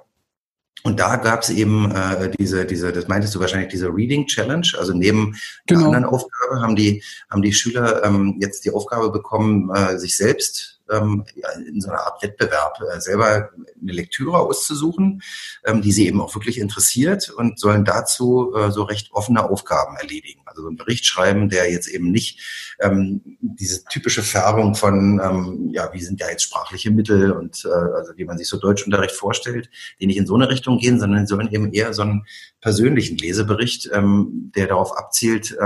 Und 0.82 1.00
da 1.00 1.16
gab 1.16 1.42
es 1.42 1.50
eben 1.50 1.90
äh, 1.90 2.30
diese, 2.38 2.64
diese, 2.64 2.92
das 2.92 3.08
meintest 3.08 3.34
du 3.34 3.40
wahrscheinlich, 3.40 3.70
diese 3.70 3.88
Reading 3.88 4.26
Challenge. 4.26 4.68
Also 4.78 4.92
neben 4.92 5.36
genau. 5.66 5.80
der 5.80 5.86
anderen 5.88 6.04
Aufgabe 6.04 6.60
haben 6.60 6.76
die, 6.76 7.02
haben 7.28 7.42
die 7.42 7.52
Schüler 7.52 8.04
ähm, 8.04 8.36
jetzt 8.40 8.64
die 8.64 8.70
Aufgabe 8.70 9.10
bekommen, 9.10 9.70
äh, 9.74 9.98
sich 9.98 10.16
selbst 10.16 10.75
ähm, 10.90 11.24
in 11.66 11.80
so 11.80 11.90
einer 11.90 12.00
Art 12.00 12.22
Wettbewerb 12.22 12.80
äh, 12.80 13.00
selber 13.00 13.50
eine 13.80 13.92
Lektüre 13.92 14.38
auszusuchen, 14.38 15.22
ähm, 15.64 15.82
die 15.82 15.92
sie 15.92 16.06
eben 16.06 16.20
auch 16.20 16.34
wirklich 16.34 16.58
interessiert 16.58 17.30
und 17.30 17.58
sollen 17.58 17.84
dazu 17.84 18.54
äh, 18.54 18.70
so 18.70 18.82
recht 18.82 19.12
offene 19.12 19.48
Aufgaben 19.48 19.96
erledigen. 19.96 20.42
Also 20.46 20.62
so 20.62 20.68
einen 20.68 20.76
Bericht 20.76 21.06
schreiben, 21.06 21.48
der 21.48 21.70
jetzt 21.70 21.88
eben 21.88 22.10
nicht 22.10 22.76
ähm, 22.80 23.20
diese 23.40 23.84
typische 23.84 24.22
Färbung 24.22 24.74
von, 24.74 25.70
ja, 25.72 25.92
wie 25.92 26.02
sind 26.02 26.20
ja 26.20 26.28
jetzt 26.28 26.42
sprachliche 26.42 26.90
Mittel 26.90 27.32
und 27.32 27.64
äh, 27.64 27.68
also 27.68 28.12
wie 28.16 28.24
man 28.24 28.38
sich 28.38 28.48
so 28.48 28.58
Deutschunterricht 28.58 29.14
vorstellt, 29.14 29.70
die 30.00 30.06
nicht 30.06 30.16
in 30.16 30.26
so 30.26 30.34
eine 30.34 30.48
Richtung 30.48 30.78
gehen, 30.78 31.00
sondern 31.00 31.26
sollen 31.26 31.52
eben 31.52 31.72
eher 31.72 31.92
so 31.94 32.02
einen 32.02 32.26
persönlichen 32.60 33.16
Lesebericht, 33.18 33.90
der 33.92 34.66
darauf 34.66 34.96
abzielt, 34.96 35.56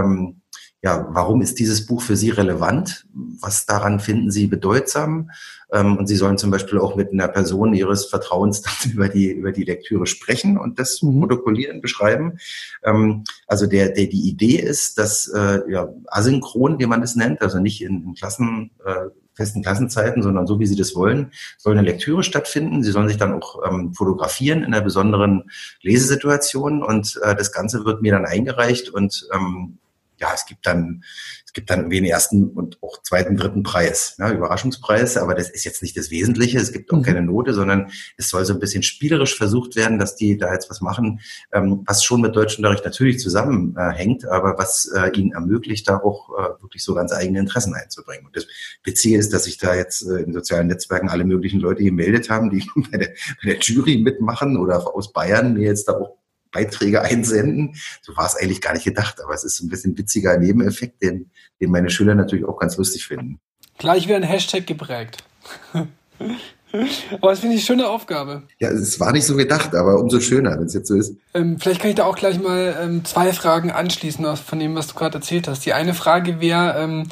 ja, 0.83 1.07
warum 1.11 1.43
ist 1.43 1.59
dieses 1.59 1.85
Buch 1.85 2.01
für 2.01 2.17
Sie 2.17 2.31
relevant? 2.31 3.07
Was 3.13 3.67
daran 3.67 4.01
finden 4.01 4.31
Sie 4.31 4.47
bedeutsam? 4.47 5.31
Ähm, 5.71 5.99
und 5.99 6.07
Sie 6.07 6.17
sollen 6.17 6.39
zum 6.39 6.51
Beispiel 6.51 6.79
auch 6.79 6.97
mit 6.97 7.13
einer 7.13 7.29
Person 7.29 7.75
Ihres 7.75 8.07
Vertrauens 8.07 8.63
über 8.93 9.09
die, 9.09 9.31
über 9.31 9.53
die 9.53 9.65
Lektüre 9.65 10.07
sprechen 10.07 10.57
und 10.57 10.79
das 10.79 11.03
mhm. 11.03 11.21
protokollieren, 11.21 11.83
beschreiben. 11.83 12.39
Ähm, 12.83 13.25
also 13.47 13.67
der, 13.67 13.91
der, 13.91 14.07
die 14.07 14.29
Idee 14.29 14.57
ist, 14.57 14.97
dass 14.97 15.29
äh, 15.29 15.61
ja, 15.69 15.93
asynchron, 16.07 16.79
wie 16.79 16.87
man 16.87 17.03
das 17.03 17.15
nennt, 17.15 17.43
also 17.43 17.59
nicht 17.59 17.83
in, 17.83 18.03
in 18.03 18.15
Klassen, 18.15 18.71
äh, 18.85 19.11
festen 19.35 19.63
Klassenzeiten, 19.63 20.23
sondern 20.23 20.47
so, 20.47 20.61
wie 20.61 20.67
Sie 20.67 20.77
das 20.77 20.95
wollen, 20.95 21.33
soll 21.59 21.77
eine 21.77 21.87
Lektüre 21.87 22.23
stattfinden. 22.23 22.83
Sie 22.83 22.91
sollen 22.91 23.09
sich 23.09 23.17
dann 23.19 23.35
auch 23.35 23.61
ähm, 23.67 23.93
fotografieren 23.95 24.61
in 24.61 24.73
einer 24.73 24.83
besonderen 24.83 25.51
Lesesituation 25.83 26.83
und 26.83 27.21
äh, 27.23 27.35
das 27.35 27.53
Ganze 27.53 27.85
wird 27.85 28.01
mir 28.01 28.13
dann 28.13 28.25
eingereicht 28.25 28.89
und 28.89 29.29
ähm, 29.33 29.79
ja, 30.21 30.33
es 30.35 30.47
gibt 30.47 30.67
dann 30.67 31.03
es 31.51 31.55
gibt 31.55 31.69
dann 31.69 31.81
irgendwie 31.81 31.97
den 31.97 32.05
ersten 32.05 32.49
und 32.51 32.79
auch 32.81 33.03
zweiten, 33.03 33.37
dritten 33.37 33.65
Preis, 33.65 34.15
ja, 34.21 34.31
Überraschungspreis, 34.31 35.17
aber 35.17 35.35
das 35.35 35.51
ist 35.51 35.65
jetzt 35.65 35.83
nicht 35.83 35.97
das 35.97 36.13
Wesentliche. 36.13 36.59
Es 36.59 36.71
gibt 36.71 36.93
auch 36.93 36.99
mhm. 36.99 37.03
keine 37.03 37.23
Note, 37.23 37.55
sondern 37.55 37.91
es 38.17 38.29
soll 38.29 38.45
so 38.45 38.53
ein 38.53 38.61
bisschen 38.61 38.85
spielerisch 38.85 39.37
versucht 39.37 39.75
werden, 39.75 39.99
dass 39.99 40.15
die 40.15 40.39
da 40.39 40.53
jetzt 40.53 40.71
was 40.71 40.81
machen, 40.81 41.19
ähm, 41.53 41.83
was 41.87 42.05
schon 42.05 42.21
mit 42.21 42.37
Deutschunterricht 42.37 42.85
natürlich 42.85 43.19
zusammenhängt, 43.19 44.23
äh, 44.23 44.29
aber 44.29 44.59
was 44.59 44.93
äh, 44.95 45.11
ihnen 45.19 45.33
ermöglicht, 45.33 45.89
da 45.89 45.97
auch 45.97 46.31
äh, 46.39 46.63
wirklich 46.63 46.85
so 46.85 46.95
ganz 46.95 47.13
eigene 47.13 47.41
Interessen 47.41 47.75
einzubringen. 47.75 48.27
Und 48.27 48.37
das 48.37 48.47
Witzige 48.85 49.19
ist, 49.19 49.33
dass 49.33 49.43
sich 49.43 49.59
da 49.59 49.75
jetzt 49.75 50.03
äh, 50.03 50.23
in 50.23 50.33
sozialen 50.33 50.69
Netzwerken 50.69 51.09
alle 51.09 51.25
möglichen 51.25 51.59
Leute 51.59 51.83
gemeldet 51.83 52.31
haben, 52.31 52.51
die 52.51 52.65
bei 52.93 52.97
der, 52.97 53.09
bei 53.43 53.55
der 53.55 53.59
Jury 53.59 53.99
mitmachen 53.99 54.57
oder 54.57 54.95
aus 54.95 55.13
Bayern 55.13 55.55
mir 55.55 55.67
jetzt 55.67 55.89
da 55.89 55.95
auch 55.95 56.20
Beiträge 56.53 57.03
einsenden. 57.03 57.75
So 58.03 58.17
war 58.17 58.27
es 58.27 58.37
eigentlich 58.37 58.61
gar 58.61 58.75
nicht 58.75 58.85
gedacht, 58.85 59.23
aber 59.23 59.35
es 59.35 59.45
ist 59.45 59.61
ein 59.61 59.69
bisschen 59.69 59.97
witziger 59.97 60.37
Nebeneffekt, 60.39 61.03
den, 61.03 61.31
den 61.61 61.71
meine 61.71 61.91
Schüler 61.91 62.15
natürlich 62.15 62.45
auch 62.45 62.59
ganz 62.59 62.77
lustig 62.77 63.07
finden. 63.07 63.41
Gleich 63.79 64.09
wie 64.09 64.15
ein 64.15 64.23
Hashtag 64.23 64.67
geprägt. 64.67 65.25
Aber 65.73 67.31
das 67.31 67.41
finde 67.41 67.57
ich 67.57 67.63
eine 67.63 67.67
schöne 67.67 67.89
Aufgabe. 67.89 68.43
Ja, 68.59 68.69
es 68.69 69.01
war 69.01 69.13
nicht 69.13 69.25
so 69.25 69.37
gedacht, 69.37 69.75
aber 69.75 69.99
umso 69.99 70.21
schöner, 70.21 70.59
wenn 70.59 70.67
es 70.67 70.75
jetzt 70.75 70.89
so 70.89 70.95
ist. 70.95 71.17
Ähm, 71.35 71.59
vielleicht 71.59 71.81
kann 71.81 71.91
ich 71.91 71.97
da 71.97 72.05
auch 72.05 72.17
gleich 72.17 72.41
mal 72.41 72.77
ähm, 72.81 73.05
zwei 73.05 73.33
Fragen 73.33 73.71
anschließen 73.71 74.37
von 74.37 74.59
dem, 74.59 74.75
was 74.75 74.87
du 74.87 74.95
gerade 74.95 75.17
erzählt 75.17 75.49
hast. 75.49 75.67
Die 75.67 75.73
eine 75.73 75.95
Frage 75.95 76.41
wäre, 76.41 76.79
ähm, 76.79 77.09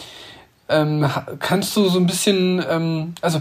ähm 0.68 1.06
kannst 1.40 1.76
du 1.76 1.88
so 1.88 1.98
ein 1.98 2.06
bisschen, 2.06 2.64
ähm, 2.68 3.14
also 3.20 3.40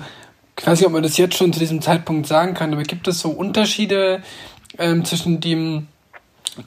ich 0.59 0.65
weiß 0.65 0.79
nicht, 0.79 0.87
ob 0.87 0.93
man 0.93 1.03
das 1.03 1.17
jetzt 1.17 1.35
schon 1.35 1.53
zu 1.53 1.59
diesem 1.59 1.81
Zeitpunkt 1.81 2.25
sagen 2.25 2.55
kann, 2.55 2.73
aber 2.73 2.83
gibt 2.83 3.07
es 3.07 3.19
so 3.19 3.29
Unterschiede 3.29 4.23
ähm, 4.77 5.05
zwischen 5.05 5.39
dem 5.39 5.87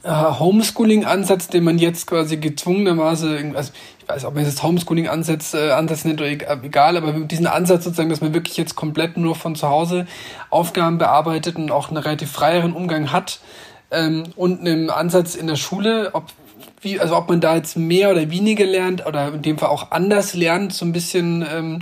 äh, 0.02 0.10
Homeschooling-Ansatz, 0.10 1.48
den 1.48 1.64
man 1.64 1.78
jetzt 1.78 2.06
quasi 2.06 2.36
gezwungenermaßen, 2.36 3.56
also 3.56 3.72
ich 3.98 4.08
weiß, 4.08 4.24
ob 4.24 4.34
man 4.34 4.44
jetzt 4.44 4.62
Homeschooling-Ansatz 4.62 5.54
äh, 5.54 5.70
Ansatz 5.70 6.04
nennt 6.04 6.20
oder 6.20 6.30
egal, 6.30 6.96
aber 6.96 7.12
diesen 7.12 7.46
Ansatz 7.46 7.84
sozusagen, 7.84 8.10
dass 8.10 8.20
man 8.20 8.34
wirklich 8.34 8.56
jetzt 8.56 8.76
komplett 8.76 9.16
nur 9.16 9.34
von 9.34 9.56
zu 9.56 9.68
Hause 9.68 10.06
Aufgaben 10.48 10.98
bearbeitet 10.98 11.56
und 11.56 11.70
auch 11.70 11.88
einen 11.88 11.96
relativ 11.96 12.30
freieren 12.30 12.72
Umgang 12.72 13.12
hat 13.12 13.40
ähm, 13.90 14.24
und 14.36 14.60
einen 14.60 14.90
Ansatz 14.90 15.34
in 15.34 15.46
der 15.46 15.56
Schule, 15.56 16.10
ob 16.12 16.24
wie, 16.82 16.98
also 16.98 17.16
ob 17.16 17.28
man 17.28 17.40
da 17.40 17.56
jetzt 17.56 17.76
mehr 17.76 18.10
oder 18.10 18.30
weniger 18.30 18.64
lernt 18.64 19.04
oder 19.06 19.34
in 19.34 19.42
dem 19.42 19.58
Fall 19.58 19.68
auch 19.68 19.90
anders 19.90 20.34
lernt, 20.34 20.72
so 20.72 20.86
ein 20.86 20.92
bisschen 20.92 21.44
ähm, 21.50 21.80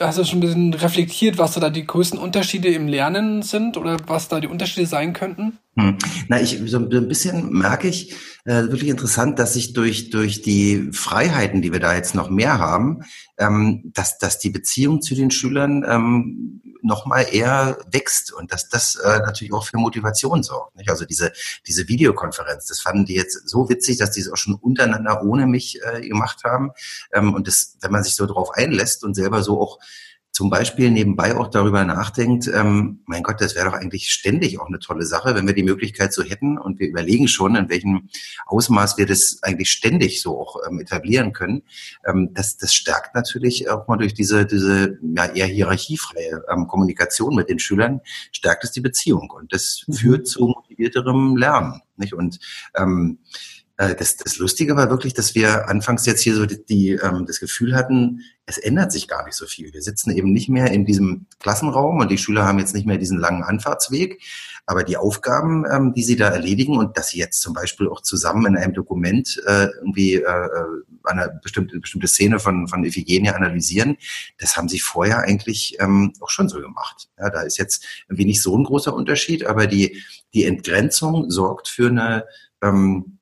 hast 0.00 0.18
du 0.18 0.24
schon 0.24 0.38
ein 0.38 0.40
bisschen 0.40 0.74
reflektiert, 0.74 1.38
was 1.38 1.54
da 1.54 1.70
die 1.70 1.86
größten 1.86 2.18
Unterschiede 2.18 2.68
im 2.68 2.88
Lernen 2.88 3.42
sind 3.42 3.76
oder 3.76 3.98
was 4.06 4.28
da 4.28 4.40
die 4.40 4.46
Unterschiede 4.46 4.86
sein 4.86 5.12
könnten? 5.12 5.58
Hm. 5.76 5.98
Na, 6.28 6.40
ich 6.40 6.60
so 6.66 6.78
ein 6.78 7.08
bisschen 7.08 7.52
merke 7.52 7.88
ich 7.88 8.12
äh, 8.44 8.62
wirklich 8.62 8.88
interessant, 8.88 9.38
dass 9.38 9.54
sich 9.54 9.74
durch 9.74 10.10
durch 10.10 10.42
die 10.42 10.88
Freiheiten, 10.92 11.60
die 11.60 11.72
wir 11.72 11.80
da 11.80 11.94
jetzt 11.94 12.14
noch 12.14 12.30
mehr 12.30 12.58
haben, 12.58 13.02
ähm, 13.38 13.90
dass 13.94 14.18
dass 14.18 14.38
die 14.38 14.50
Beziehung 14.50 15.02
zu 15.02 15.14
den 15.14 15.30
Schülern 15.30 15.84
ähm, 15.86 16.62
nochmal 16.82 17.26
eher 17.30 17.78
wächst 17.90 18.32
und 18.32 18.52
dass 18.52 18.68
das 18.68 18.96
äh, 18.96 19.18
natürlich 19.20 19.52
auch 19.52 19.66
für 19.66 19.78
Motivation 19.78 20.42
sorgt. 20.42 20.76
Nicht? 20.76 20.90
Also 20.90 21.04
diese, 21.04 21.32
diese 21.66 21.88
Videokonferenz, 21.88 22.66
das 22.66 22.80
fanden 22.80 23.04
die 23.04 23.14
jetzt 23.14 23.48
so 23.48 23.68
witzig, 23.68 23.98
dass 23.98 24.12
die 24.12 24.20
es 24.20 24.30
auch 24.30 24.36
schon 24.36 24.54
untereinander 24.54 25.22
ohne 25.22 25.46
mich 25.46 25.80
äh, 25.82 26.00
gemacht 26.00 26.44
haben. 26.44 26.72
Ähm, 27.12 27.34
und 27.34 27.46
das, 27.46 27.76
wenn 27.80 27.92
man 27.92 28.04
sich 28.04 28.14
so 28.14 28.26
drauf 28.26 28.50
einlässt 28.52 29.04
und 29.04 29.14
selber 29.14 29.42
so 29.42 29.60
auch 29.60 29.78
zum 30.38 30.50
Beispiel 30.50 30.92
nebenbei 30.92 31.36
auch 31.36 31.48
darüber 31.48 31.84
nachdenkt, 31.84 32.46
ähm, 32.46 33.00
mein 33.06 33.24
Gott, 33.24 33.40
das 33.40 33.56
wäre 33.56 33.66
doch 33.66 33.72
eigentlich 33.72 34.12
ständig 34.12 34.60
auch 34.60 34.68
eine 34.68 34.78
tolle 34.78 35.04
Sache, 35.04 35.34
wenn 35.34 35.48
wir 35.48 35.52
die 35.52 35.64
Möglichkeit 35.64 36.12
so 36.12 36.22
hätten 36.22 36.58
und 36.58 36.78
wir 36.78 36.86
überlegen 36.86 37.26
schon, 37.26 37.56
in 37.56 37.68
welchem 37.68 38.08
Ausmaß 38.46 38.98
wir 38.98 39.06
das 39.06 39.40
eigentlich 39.42 39.68
ständig 39.68 40.22
so 40.22 40.40
auch 40.40 40.60
ähm, 40.64 40.78
etablieren 40.78 41.32
können. 41.32 41.64
Ähm, 42.06 42.30
das, 42.34 42.56
das 42.56 42.72
stärkt 42.72 43.16
natürlich 43.16 43.68
auch 43.68 43.88
mal 43.88 43.96
durch 43.96 44.14
diese, 44.14 44.46
diese 44.46 45.00
ja, 45.02 45.24
eher 45.24 45.46
hierarchiefreie 45.46 46.44
ähm, 46.48 46.68
Kommunikation 46.68 47.34
mit 47.34 47.48
den 47.48 47.58
Schülern, 47.58 48.00
stärkt 48.30 48.62
es 48.62 48.70
die 48.70 48.80
Beziehung 48.80 49.32
und 49.32 49.52
das 49.52 49.82
mhm. 49.88 49.92
führt 49.94 50.28
zu 50.28 50.46
motivierterem 50.46 51.36
Lernen. 51.36 51.82
Nicht? 51.96 52.14
Und 52.14 52.38
ähm, 52.76 53.18
äh, 53.26 53.57
das, 53.78 54.16
das 54.16 54.38
Lustige 54.38 54.74
war 54.74 54.90
wirklich, 54.90 55.14
dass 55.14 55.36
wir 55.36 55.68
anfangs 55.68 56.04
jetzt 56.04 56.22
hier 56.22 56.34
so 56.34 56.46
die, 56.46 56.64
die, 56.64 56.90
ähm, 56.90 57.26
das 57.26 57.38
Gefühl 57.38 57.76
hatten, 57.76 58.24
es 58.44 58.58
ändert 58.58 58.90
sich 58.90 59.06
gar 59.06 59.24
nicht 59.24 59.36
so 59.36 59.46
viel. 59.46 59.72
Wir 59.72 59.82
sitzen 59.82 60.10
eben 60.10 60.32
nicht 60.32 60.48
mehr 60.48 60.72
in 60.72 60.84
diesem 60.84 61.26
Klassenraum 61.38 61.98
und 62.00 62.10
die 62.10 62.18
Schüler 62.18 62.44
haben 62.44 62.58
jetzt 62.58 62.74
nicht 62.74 62.86
mehr 62.86 62.98
diesen 62.98 63.18
langen 63.18 63.44
Anfahrtsweg. 63.44 64.20
Aber 64.66 64.82
die 64.82 64.96
Aufgaben, 64.96 65.64
ähm, 65.70 65.94
die 65.94 66.02
sie 66.02 66.16
da 66.16 66.28
erledigen 66.28 66.76
und 66.76 66.98
dass 66.98 67.10
sie 67.10 67.18
jetzt 67.18 67.40
zum 67.40 67.54
Beispiel 67.54 67.88
auch 67.88 68.02
zusammen 68.02 68.46
in 68.46 68.56
einem 68.56 68.74
Dokument 68.74 69.40
äh, 69.46 69.68
irgendwie 69.78 70.14
äh, 70.14 70.20
äh 70.22 70.64
eine 71.04 71.40
bestimmte, 71.42 71.78
bestimmte 71.78 72.08
Szene 72.08 72.38
von, 72.38 72.68
von 72.68 72.84
Iphigenie 72.84 73.30
analysieren, 73.30 73.96
das 74.38 74.58
haben 74.58 74.68
sie 74.68 74.78
vorher 74.78 75.20
eigentlich 75.20 75.76
ähm, 75.80 76.12
auch 76.20 76.28
schon 76.28 76.50
so 76.50 76.60
gemacht. 76.60 77.08
Ja, 77.18 77.30
da 77.30 77.42
ist 77.42 77.56
jetzt 77.56 77.86
irgendwie 78.08 78.26
nicht 78.26 78.42
so 78.42 78.58
ein 78.58 78.64
großer 78.64 78.92
Unterschied, 78.92 79.46
aber 79.46 79.66
die, 79.66 80.02
die 80.34 80.44
Entgrenzung 80.44 81.30
sorgt 81.30 81.68
für 81.68 81.88
eine 81.88 82.24
ähm, 82.60 83.17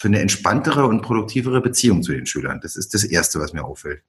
für 0.00 0.08
eine 0.08 0.20
entspanntere 0.20 0.86
und 0.86 1.02
produktivere 1.02 1.60
Beziehung 1.60 2.02
zu 2.02 2.12
den 2.12 2.24
Schülern. 2.24 2.58
Das 2.62 2.74
ist 2.74 2.94
das 2.94 3.04
Erste, 3.04 3.38
was 3.38 3.52
mir 3.52 3.62
auffällt. 3.62 4.00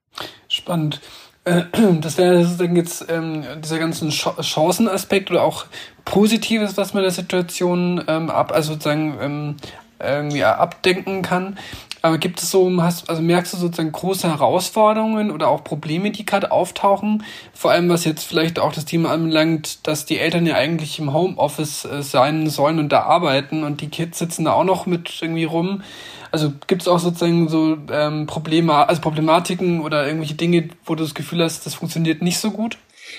Spannend. 0.48 1.02
Äh, 1.44 1.64
das 2.00 2.18
wäre 2.18 2.46
sozusagen 2.46 2.78
jetzt 2.78 3.08
ähm, 3.10 3.44
dieser 3.62 3.78
ganzen 3.78 4.10
Chancenaspekt 4.10 5.32
oder 5.32 5.44
auch 5.44 5.66
Positives, 6.06 6.78
was 6.78 6.94
man 6.94 7.04
der 7.04 7.12
Situation 7.12 8.02
ähm, 8.08 8.30
ab, 8.30 8.54
also 8.54 8.72
sozusagen 8.72 9.18
ähm, 9.20 9.56
irgendwie 10.00 10.46
abdenken 10.46 11.24
kann. 11.24 11.58
Aber 12.02 12.18
gibt 12.18 12.42
es 12.42 12.50
so, 12.50 12.82
hast, 12.82 13.10
also 13.10 13.22
merkst 13.22 13.54
du 13.54 13.58
sozusagen 13.58 13.92
große 13.92 14.28
Herausforderungen 14.28 15.30
oder 15.30 15.50
auch 15.50 15.64
Probleme, 15.64 16.12
die 16.12 16.26
gerade 16.26 16.52
auftauchen? 16.52 17.24
Vor 17.54 17.72
allem, 17.72 17.90
was 17.90 18.06
jetzt 18.06 18.24
vielleicht 18.24 18.58
auch 18.58 18.74
das 18.74 18.86
Thema 18.86 19.12
anbelangt, 19.12 19.88
dass 19.88 20.06
die 20.06 20.18
Eltern 20.18 20.48
ja 20.48 20.56
eigentlich 20.56 20.98
im 20.98 21.14
Homeoffice 21.14 21.86
äh, 21.86 22.02
sein 22.02 22.50
sollen 22.50 22.80
und 22.80 22.90
da 22.90 23.04
arbeiten 23.04 23.64
und 23.64 23.82
die 23.82 23.90
Kids 23.90 24.18
sitzen 24.18 24.46
da 24.46 24.54
auch 24.54 24.64
noch 24.64 24.88
mit 24.88 25.20
irgendwie 25.22 25.44
rum. 25.44 25.84
Also 26.32 26.54
gibt 26.66 26.82
es 26.82 26.88
auch 26.88 27.00
sozusagen 27.00 27.50
so 27.50 27.78
ähm, 27.92 28.26
Probleme, 28.26 28.88
also 28.88 29.02
Problematiken 29.02 29.82
oder 29.82 30.06
irgendwelche 30.08 30.36
Dinge, 30.36 30.70
wo 30.86 30.96
du 30.96 31.04
das 31.04 31.14
Gefühl 31.14 31.44
hast, 31.44 31.66
das 31.66 31.76
funktioniert 31.76 32.22
nicht 32.22 32.40
so 32.40 32.52
gut? 32.52 32.78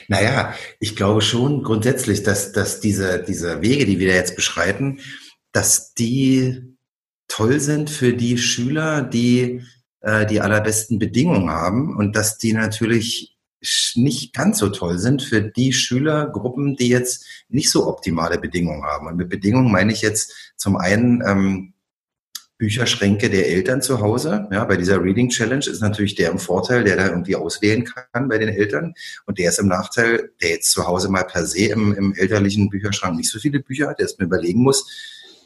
Naja, 0.08 0.54
ich 0.80 0.96
glaube 0.96 1.20
schon 1.20 1.62
grundsätzlich, 1.62 2.22
dass, 2.22 2.52
dass 2.52 2.80
diese, 2.80 3.22
diese 3.22 3.60
Wege, 3.60 3.84
die 3.84 3.98
wir 3.98 4.08
da 4.08 4.14
jetzt 4.14 4.34
beschreiten, 4.34 5.00
dass 5.52 5.92
die 5.92 6.71
toll 7.32 7.60
sind 7.60 7.88
für 7.88 8.12
die 8.12 8.36
Schüler, 8.36 9.00
die 9.00 9.62
äh, 10.02 10.26
die 10.26 10.42
allerbesten 10.42 10.98
Bedingungen 10.98 11.48
haben 11.48 11.96
und 11.96 12.14
dass 12.14 12.36
die 12.36 12.52
natürlich 12.52 13.38
nicht 13.94 14.34
ganz 14.34 14.58
so 14.58 14.68
toll 14.68 14.98
sind 14.98 15.22
für 15.22 15.40
die 15.40 15.72
Schülergruppen, 15.72 16.76
die 16.76 16.88
jetzt 16.88 17.24
nicht 17.48 17.70
so 17.70 17.86
optimale 17.86 18.38
Bedingungen 18.38 18.84
haben. 18.84 19.06
Und 19.06 19.16
mit 19.16 19.30
Bedingungen 19.30 19.72
meine 19.72 19.92
ich 19.92 20.02
jetzt 20.02 20.52
zum 20.56 20.76
einen 20.76 21.22
ähm, 21.26 21.72
Bücherschränke 22.58 23.30
der 23.30 23.48
Eltern 23.48 23.80
zu 23.80 24.00
Hause. 24.00 24.46
Ja, 24.52 24.64
bei 24.64 24.76
dieser 24.76 25.02
Reading 25.02 25.30
Challenge 25.30 25.64
ist 25.66 25.80
natürlich 25.80 26.16
der 26.16 26.30
im 26.30 26.38
Vorteil, 26.38 26.84
der 26.84 26.96
da 26.96 27.06
irgendwie 27.06 27.36
auswählen 27.36 27.84
kann 27.84 28.28
bei 28.28 28.36
den 28.36 28.50
Eltern. 28.50 28.92
Und 29.24 29.38
der 29.38 29.48
ist 29.48 29.58
im 29.58 29.68
Nachteil, 29.68 30.32
der 30.42 30.50
jetzt 30.50 30.70
zu 30.70 30.86
Hause 30.86 31.08
mal 31.08 31.24
per 31.24 31.46
se 31.46 31.66
im, 31.66 31.94
im 31.94 32.14
elterlichen 32.14 32.68
Bücherschrank 32.68 33.16
nicht 33.16 33.30
so 33.30 33.38
viele 33.38 33.60
Bücher 33.60 33.88
hat, 33.88 34.00
der 34.00 34.06
es 34.06 34.18
mir 34.18 34.26
überlegen 34.26 34.62
muss, 34.62 34.86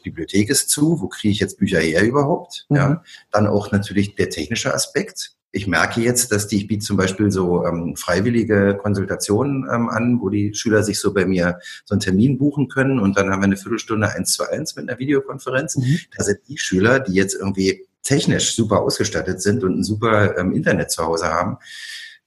Bibliothek 0.09 0.49
ist 0.49 0.69
zu, 0.69 1.01
wo 1.01 1.07
kriege 1.07 1.31
ich 1.31 1.39
jetzt 1.39 1.57
Bücher 1.57 1.79
her 1.79 2.03
überhaupt? 2.03 2.65
Mhm. 2.69 2.75
Ja, 2.75 3.03
dann 3.31 3.47
auch 3.47 3.71
natürlich 3.71 4.15
der 4.15 4.29
technische 4.29 4.73
Aspekt. 4.73 5.33
Ich 5.51 5.65
merke 5.65 6.01
jetzt, 6.01 6.31
dass 6.31 6.47
die, 6.47 6.57
ich 6.57 6.67
biete 6.67 6.85
zum 6.85 6.97
Beispiel 6.97 7.31
so 7.31 7.65
ähm, 7.65 7.95
freiwillige 7.95 8.77
Konsultationen 8.81 9.65
ähm, 9.71 9.89
an, 9.89 10.19
wo 10.21 10.29
die 10.29 10.53
Schüler 10.53 10.83
sich 10.83 10.99
so 10.99 11.13
bei 11.13 11.25
mir 11.25 11.59
so 11.85 11.93
einen 11.93 12.01
Termin 12.01 12.37
buchen 12.37 12.67
können 12.67 12.99
und 12.99 13.17
dann 13.17 13.31
haben 13.31 13.41
wir 13.41 13.45
eine 13.45 13.57
Viertelstunde 13.57 14.09
eins 14.09 14.33
zu 14.33 14.43
eins 14.49 14.75
mit 14.75 14.89
einer 14.89 14.99
Videokonferenz. 14.99 15.77
Mhm. 15.77 15.99
Da 16.15 16.23
sind 16.23 16.39
die 16.47 16.57
Schüler, 16.57 16.99
die 16.99 17.13
jetzt 17.13 17.33
irgendwie 17.33 17.85
technisch 18.03 18.55
super 18.55 18.81
ausgestattet 18.81 19.41
sind 19.41 19.63
und 19.63 19.79
ein 19.79 19.83
super 19.83 20.37
ähm, 20.37 20.53
Internet 20.53 20.91
zu 20.91 21.05
Hause 21.05 21.27
haben, 21.27 21.57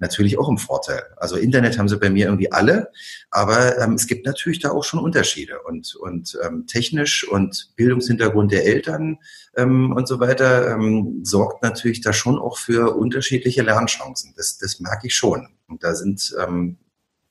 natürlich 0.00 0.38
auch 0.38 0.48
im 0.48 0.58
Vorteil. 0.58 1.02
Also 1.16 1.36
Internet 1.36 1.78
haben 1.78 1.88
sie 1.88 1.98
bei 1.98 2.10
mir 2.10 2.26
irgendwie 2.26 2.50
alle, 2.50 2.90
aber 3.30 3.78
ähm, 3.78 3.94
es 3.94 4.06
gibt 4.06 4.26
natürlich 4.26 4.58
da 4.58 4.70
auch 4.70 4.84
schon 4.84 5.00
Unterschiede 5.00 5.60
und, 5.62 5.94
und 5.96 6.38
ähm, 6.44 6.66
technisch 6.66 7.26
und 7.28 7.72
Bildungshintergrund 7.76 8.52
der 8.52 8.66
Eltern 8.66 9.18
ähm, 9.56 9.92
und 9.92 10.08
so 10.08 10.20
weiter 10.20 10.74
ähm, 10.74 11.20
sorgt 11.22 11.62
natürlich 11.62 12.00
da 12.00 12.12
schon 12.12 12.38
auch 12.38 12.58
für 12.58 12.96
unterschiedliche 12.96 13.62
Lernchancen. 13.62 14.34
Das, 14.36 14.58
das 14.58 14.80
merke 14.80 15.06
ich 15.06 15.14
schon. 15.14 15.48
Und 15.68 15.84
da 15.84 15.94
sind 15.94 16.34
ähm, 16.42 16.78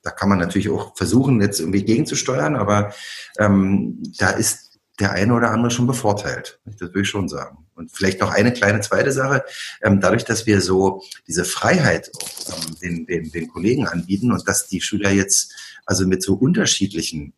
da 0.02 0.10
kann 0.10 0.28
man 0.28 0.38
natürlich 0.38 0.70
auch 0.70 0.96
versuchen, 0.96 1.40
jetzt 1.40 1.60
irgendwie 1.60 1.84
gegenzusteuern, 1.84 2.56
aber 2.56 2.94
ähm, 3.38 4.02
da 4.18 4.30
ist 4.30 4.78
der 4.98 5.12
eine 5.12 5.34
oder 5.34 5.50
andere 5.50 5.70
schon 5.70 5.86
bevorteilt. 5.86 6.60
Das 6.64 6.80
würde 6.80 7.02
ich 7.02 7.08
schon 7.08 7.28
sagen. 7.28 7.66
Und 7.74 7.90
vielleicht 7.92 8.20
noch 8.20 8.30
eine 8.30 8.52
kleine 8.52 8.80
zweite 8.80 9.12
Sache. 9.12 9.44
Ähm, 9.82 10.00
dadurch, 10.00 10.24
dass 10.24 10.46
wir 10.46 10.60
so 10.60 11.02
diese 11.26 11.44
Freiheit 11.44 12.10
ähm, 12.48 12.76
den, 12.82 13.06
den, 13.06 13.30
den 13.30 13.48
Kollegen 13.48 13.86
anbieten 13.86 14.32
und 14.32 14.46
dass 14.46 14.66
die 14.66 14.80
Schüler 14.80 15.10
jetzt 15.10 15.54
also 15.86 16.06
mit 16.06 16.22
so 16.22 16.34
unterschiedlichen 16.34 17.32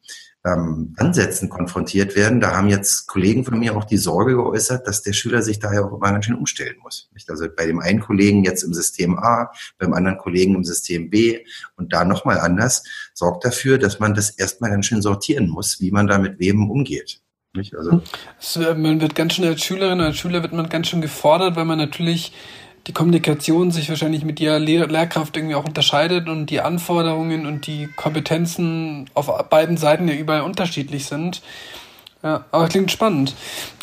ähm, 0.45 0.95
Ansätzen 0.97 1.49
konfrontiert 1.49 2.17
werden. 2.17 2.41
Da 2.41 2.57
haben 2.57 2.69
jetzt 2.69 3.07
Kollegen 3.07 3.45
von 3.45 3.59
mir 3.59 3.77
auch 3.77 3.85
die 3.85 3.97
Sorge 3.97 4.35
geäußert, 4.35 4.87
dass 4.87 5.03
der 5.03 5.12
Schüler 5.12 5.43
sich 5.43 5.59
daher 5.59 5.85
auch 5.85 5.97
immer 5.97 6.11
ganz 6.12 6.25
schön 6.25 6.35
umstellen 6.35 6.77
muss. 6.83 7.09
Also 7.29 7.47
bei 7.55 7.67
dem 7.67 7.79
einen 7.79 8.01
Kollegen 8.01 8.45
jetzt 8.45 8.62
im 8.62 8.75
System 8.75 9.19
A, 9.19 9.53
beim 9.79 9.95
anderen 9.95 10.19
Kollegen 10.19 10.55
im 10.55 10.65
System 10.65 11.11
B 11.11 11.45
und 11.77 11.93
da 11.93 12.05
nochmal 12.05 12.41
anders, 12.41 12.83
sorgt 13.15 13.45
dafür, 13.45 13.79
dass 13.79 14.01
man 14.01 14.15
das 14.15 14.31
erstmal 14.31 14.71
ganz 14.71 14.87
schön 14.87 15.03
sortieren 15.03 15.49
muss, 15.49 15.81
wie 15.81 15.91
man 15.91 16.07
da 16.07 16.19
mit 16.19 16.39
wem 16.39 16.69
umgeht. 16.71 17.21
Nicht? 17.55 17.75
Also 17.75 18.01
äh, 18.61 18.75
man 18.75 19.01
wird 19.01 19.15
ganz 19.15 19.35
schön 19.35 19.45
als 19.45 19.63
Schülerin 19.63 19.99
oder 19.99 20.07
als 20.07 20.17
Schüler 20.17 20.43
wird 20.43 20.53
man 20.55 20.69
ganz 20.69 20.89
schön 20.89 21.03
gefordert, 21.03 21.55
weil 21.55 21.67
man 21.67 21.79
natürlich 21.79 22.33
die 22.87 22.93
Kommunikation 22.93 23.71
sich 23.71 23.89
wahrscheinlich 23.89 24.25
mit 24.25 24.41
der 24.41 24.59
Lehr 24.59 24.87
Lehrkraft 24.89 25.37
irgendwie 25.37 25.55
auch 25.55 25.67
unterscheidet 25.67 26.29
und 26.29 26.47
die 26.47 26.61
Anforderungen 26.61 27.47
und 27.47 27.67
die 27.67 27.89
Kompetenzen 27.89 29.09
auf 29.15 29.27
beiden 29.51 29.77
Seiten 29.77 30.09
ja 30.09 30.15
überall 30.15 30.43
unterschiedlich 30.43 31.07
sind. 31.07 31.43
Ja, 32.23 32.45
aber 32.53 32.69
klingt 32.69 32.91
spannend. 32.91 33.35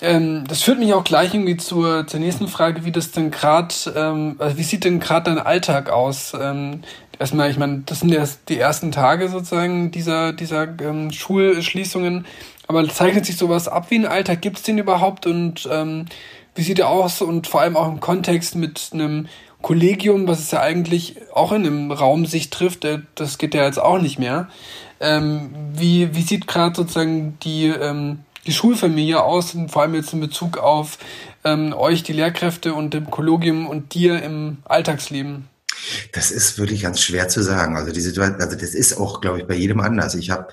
Ähm, 0.01 0.45
das 0.47 0.63
führt 0.63 0.79
mich 0.79 0.93
auch 0.93 1.03
gleich 1.03 1.33
irgendwie 1.33 1.57
zur, 1.57 2.07
zur 2.07 2.21
nächsten 2.21 2.47
Frage, 2.47 2.85
wie 2.85 2.91
das 2.91 3.11
denn 3.11 3.31
gerade, 3.31 3.75
ähm, 3.95 4.35
also 4.39 4.57
wie 4.57 4.63
sieht 4.63 4.85
denn 4.85 5.01
gerade 5.01 5.29
dein 5.29 5.45
Alltag 5.45 5.89
aus? 5.89 6.33
Ähm, 6.39 6.81
erstmal, 7.19 7.51
ich 7.51 7.57
meine, 7.57 7.83
das 7.85 7.99
sind 7.99 8.13
erst 8.13 8.47
die 8.47 8.57
ersten 8.57 8.93
Tage 8.93 9.27
sozusagen 9.27 9.91
dieser, 9.91 10.31
dieser 10.31 10.69
ähm, 10.81 11.11
Schulschließungen, 11.11 12.25
aber 12.69 12.87
zeichnet 12.87 13.25
sich 13.25 13.35
sowas 13.35 13.67
ab 13.67 13.87
wie 13.89 13.95
ein 13.95 14.05
Alltag? 14.05 14.43
Gibt 14.43 14.57
es 14.57 14.63
den 14.63 14.77
überhaupt? 14.77 15.25
Und 15.25 15.67
ähm, 15.71 16.05
wie 16.53 16.61
sieht 16.61 16.77
er 16.77 16.89
aus? 16.89 17.19
Und 17.19 17.47
vor 17.47 17.61
allem 17.61 17.75
auch 17.75 17.87
im 17.87 17.99
Kontext 17.99 18.55
mit 18.55 18.91
einem 18.93 19.27
Kollegium, 19.63 20.27
was 20.27 20.39
es 20.39 20.51
ja 20.51 20.61
eigentlich 20.61 21.15
auch 21.33 21.51
in 21.51 21.65
einem 21.65 21.91
Raum 21.91 22.27
sich 22.27 22.51
trifft, 22.51 22.85
das 23.15 23.39
geht 23.39 23.55
ja 23.55 23.65
jetzt 23.65 23.79
auch 23.79 23.99
nicht 23.99 24.19
mehr. 24.19 24.49
Ähm, 24.99 25.49
wie, 25.73 26.13
wie 26.13 26.21
sieht 26.21 26.45
gerade 26.45 26.75
sozusagen 26.75 27.39
die, 27.41 27.65
ähm, 27.65 28.19
die 28.45 28.53
Schulfamilie 28.53 29.23
aus, 29.23 29.55
und 29.55 29.71
vor 29.71 29.81
allem 29.81 29.95
jetzt 29.95 30.13
in 30.13 30.19
Bezug 30.19 30.59
auf 30.59 30.99
ähm, 31.43 31.73
euch, 31.73 32.03
die 32.03 32.13
Lehrkräfte 32.13 32.75
und 32.75 32.93
dem 32.93 33.09
Kollegium 33.09 33.65
und 33.65 33.95
dir 33.95 34.21
im 34.21 34.59
Alltagsleben? 34.65 35.49
Das 36.13 36.29
ist 36.29 36.59
wirklich 36.59 36.83
ganz 36.83 37.01
schwer 37.01 37.29
zu 37.29 37.41
sagen. 37.41 37.77
Also 37.77 37.91
die 37.91 38.01
Situation, 38.01 38.39
also 38.39 38.55
das 38.55 38.75
ist 38.75 38.95
auch, 38.95 39.21
glaube 39.21 39.39
ich, 39.39 39.47
bei 39.47 39.55
jedem 39.55 39.79
anders. 39.79 40.13
Ich 40.13 40.29
habe 40.29 40.49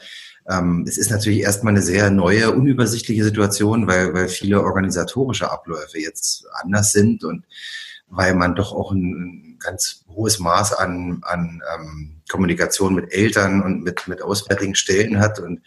ähm, 0.48 0.84
es 0.86 0.98
ist 0.98 1.10
natürlich 1.10 1.40
erstmal 1.40 1.72
eine 1.72 1.82
sehr 1.82 2.10
neue, 2.10 2.52
unübersichtliche 2.52 3.24
Situation, 3.24 3.86
weil, 3.86 4.14
weil 4.14 4.28
viele 4.28 4.62
organisatorische 4.62 5.50
Abläufe 5.50 5.98
jetzt 5.98 6.46
anders 6.62 6.92
sind 6.92 7.24
und 7.24 7.44
weil 8.08 8.34
man 8.34 8.54
doch 8.54 8.72
auch 8.72 8.92
ein, 8.92 9.46
ganz 9.58 10.04
hohes 10.08 10.38
Maß 10.38 10.74
an, 10.74 11.18
an 11.22 11.62
ähm, 11.74 12.22
Kommunikation 12.28 12.94
mit 12.94 13.12
Eltern 13.12 13.62
und 13.62 13.82
mit, 13.82 14.08
mit 14.08 14.22
auswärtigen 14.22 14.74
Stellen 14.74 15.18
hat. 15.18 15.38
Und 15.38 15.62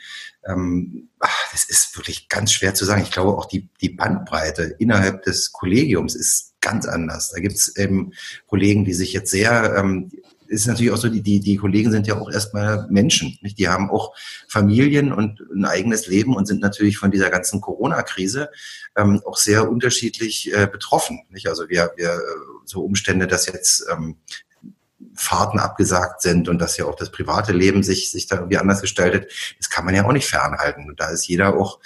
ähm, 0.48 1.10
ach, 1.20 1.52
das 1.52 1.66
ist 1.66 1.96
wirklich 1.98 2.30
ganz 2.30 2.52
schwer 2.54 2.74
zu 2.74 2.86
sagen. 2.86 3.02
Ich 3.02 3.12
glaube, 3.12 3.38
auch 3.38 3.46
die, 3.46 3.70
die 3.82 3.90
Bandbreite 3.90 4.76
innerhalb 4.80 5.24
des 5.24 5.52
Kollegiums 5.52 6.16
ist 6.16 6.54
ganz 6.62 6.86
anders. 6.86 7.32
Da 7.32 7.40
gibt 7.40 7.56
es 7.56 7.76
eben 7.76 8.14
Kollegen, 8.48 8.86
die 8.86 8.94
sich 8.94 9.14
jetzt 9.14 9.32
sehr 9.32 9.76
ähm, 9.78 10.12
ist 10.50 10.66
natürlich 10.66 10.92
auch 10.92 10.98
so, 10.98 11.10
die, 11.10 11.22
die, 11.22 11.40
die 11.40 11.58
Kollegen 11.58 11.92
sind 11.92 12.08
ja 12.08 12.20
auch 12.20 12.30
erstmal 12.30 12.88
Menschen. 12.90 13.38
Nicht? 13.42 13.60
Die 13.60 13.70
haben 13.70 13.90
auch 13.92 14.16
Familien 14.48 15.14
und 15.14 15.42
ein 15.54 15.66
eigenes 15.66 16.08
Leben 16.08 16.36
und 16.36 16.48
sind 16.48 16.62
natürlich 16.62 16.98
von 16.98 17.12
dieser 17.12 17.30
ganzen 17.30 17.62
Corona-Krise 17.62 18.50
ähm, 18.98 19.22
auch 19.26 19.38
sehr 19.38 19.70
unterschiedlich 19.70 20.52
äh, 20.54 20.68
betroffen. 20.68 21.22
Nicht? 21.30 21.48
Also 21.48 21.70
wir, 21.70 21.92
wir 21.98 22.20
so 22.66 22.84
Umstände, 22.84 23.28
dass 23.28 23.46
jetzt 23.46 23.86
ähm, 23.92 24.18
Fahrten 25.14 25.60
abgesagt 25.60 26.22
sind 26.22 26.50
und 26.50 26.60
dass 26.60 26.78
ja 26.78 26.86
auch 26.86 26.96
das 26.96 27.12
private 27.12 27.54
Leben 27.54 27.84
sich, 27.84 28.10
sich 28.10 28.28
da 28.28 28.38
irgendwie 28.38 28.58
anders 28.58 28.82
gestaltet, 28.82 29.32
das 29.60 29.70
kann 29.70 29.86
man 29.86 29.94
ja 29.94 30.06
auch 30.06 30.14
nicht 30.14 30.28
fernhalten. 30.28 30.90
Und 30.90 31.00
da 31.00 31.10
ist 31.10 31.28
jeder 31.28 31.56
auch 31.56 31.80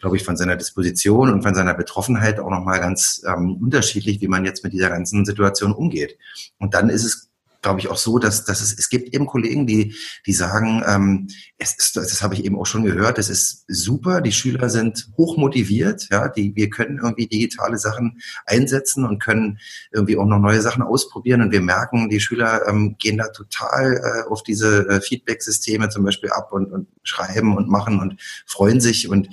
glaube 0.00 0.18
ich, 0.18 0.24
von 0.24 0.36
seiner 0.36 0.56
Disposition 0.56 1.30
und 1.30 1.42
von 1.42 1.54
seiner 1.54 1.72
Betroffenheit 1.72 2.38
auch 2.38 2.50
nochmal 2.50 2.78
ganz 2.78 3.22
ähm, 3.26 3.56
unterschiedlich, 3.56 4.20
wie 4.20 4.28
man 4.28 4.44
jetzt 4.44 4.62
mit 4.62 4.74
dieser 4.74 4.90
ganzen 4.90 5.24
Situation 5.24 5.72
umgeht. 5.72 6.18
Und 6.58 6.74
dann 6.74 6.90
ist 6.90 7.04
es 7.04 7.30
glaube 7.64 7.80
ich, 7.80 7.88
auch 7.88 7.96
so, 7.96 8.18
dass, 8.18 8.44
dass 8.44 8.60
es, 8.60 8.78
es 8.78 8.90
gibt 8.90 9.14
eben 9.14 9.26
Kollegen, 9.26 9.66
die, 9.66 9.94
die 10.26 10.34
sagen, 10.34 10.84
ähm, 10.86 11.28
es 11.56 11.74
ist, 11.76 11.96
das 11.96 12.22
habe 12.22 12.34
ich 12.34 12.44
eben 12.44 12.58
auch 12.58 12.66
schon 12.66 12.84
gehört, 12.84 13.18
es 13.18 13.30
ist 13.30 13.64
super, 13.68 14.20
die 14.20 14.32
Schüler 14.32 14.68
sind 14.68 15.08
hoch 15.16 15.38
motiviert, 15.38 16.06
ja, 16.10 16.28
die, 16.28 16.54
wir 16.54 16.68
können 16.68 16.98
irgendwie 17.02 17.26
digitale 17.26 17.78
Sachen 17.78 18.20
einsetzen 18.44 19.06
und 19.06 19.18
können 19.18 19.58
irgendwie 19.92 20.18
auch 20.18 20.26
noch 20.26 20.38
neue 20.38 20.60
Sachen 20.60 20.82
ausprobieren. 20.82 21.40
Und 21.40 21.52
wir 21.52 21.62
merken, 21.62 22.10
die 22.10 22.20
Schüler 22.20 22.68
ähm, 22.68 22.96
gehen 22.98 23.16
da 23.16 23.28
total 23.28 23.94
äh, 23.94 24.30
auf 24.30 24.42
diese 24.42 24.86
äh, 24.88 25.00
Feedback-Systeme 25.00 25.88
zum 25.88 26.04
Beispiel 26.04 26.30
ab 26.30 26.52
und, 26.52 26.70
und 26.70 26.88
schreiben 27.02 27.56
und 27.56 27.68
machen 27.70 27.98
und 27.98 28.20
freuen 28.46 28.80
sich. 28.80 29.08
Und 29.08 29.30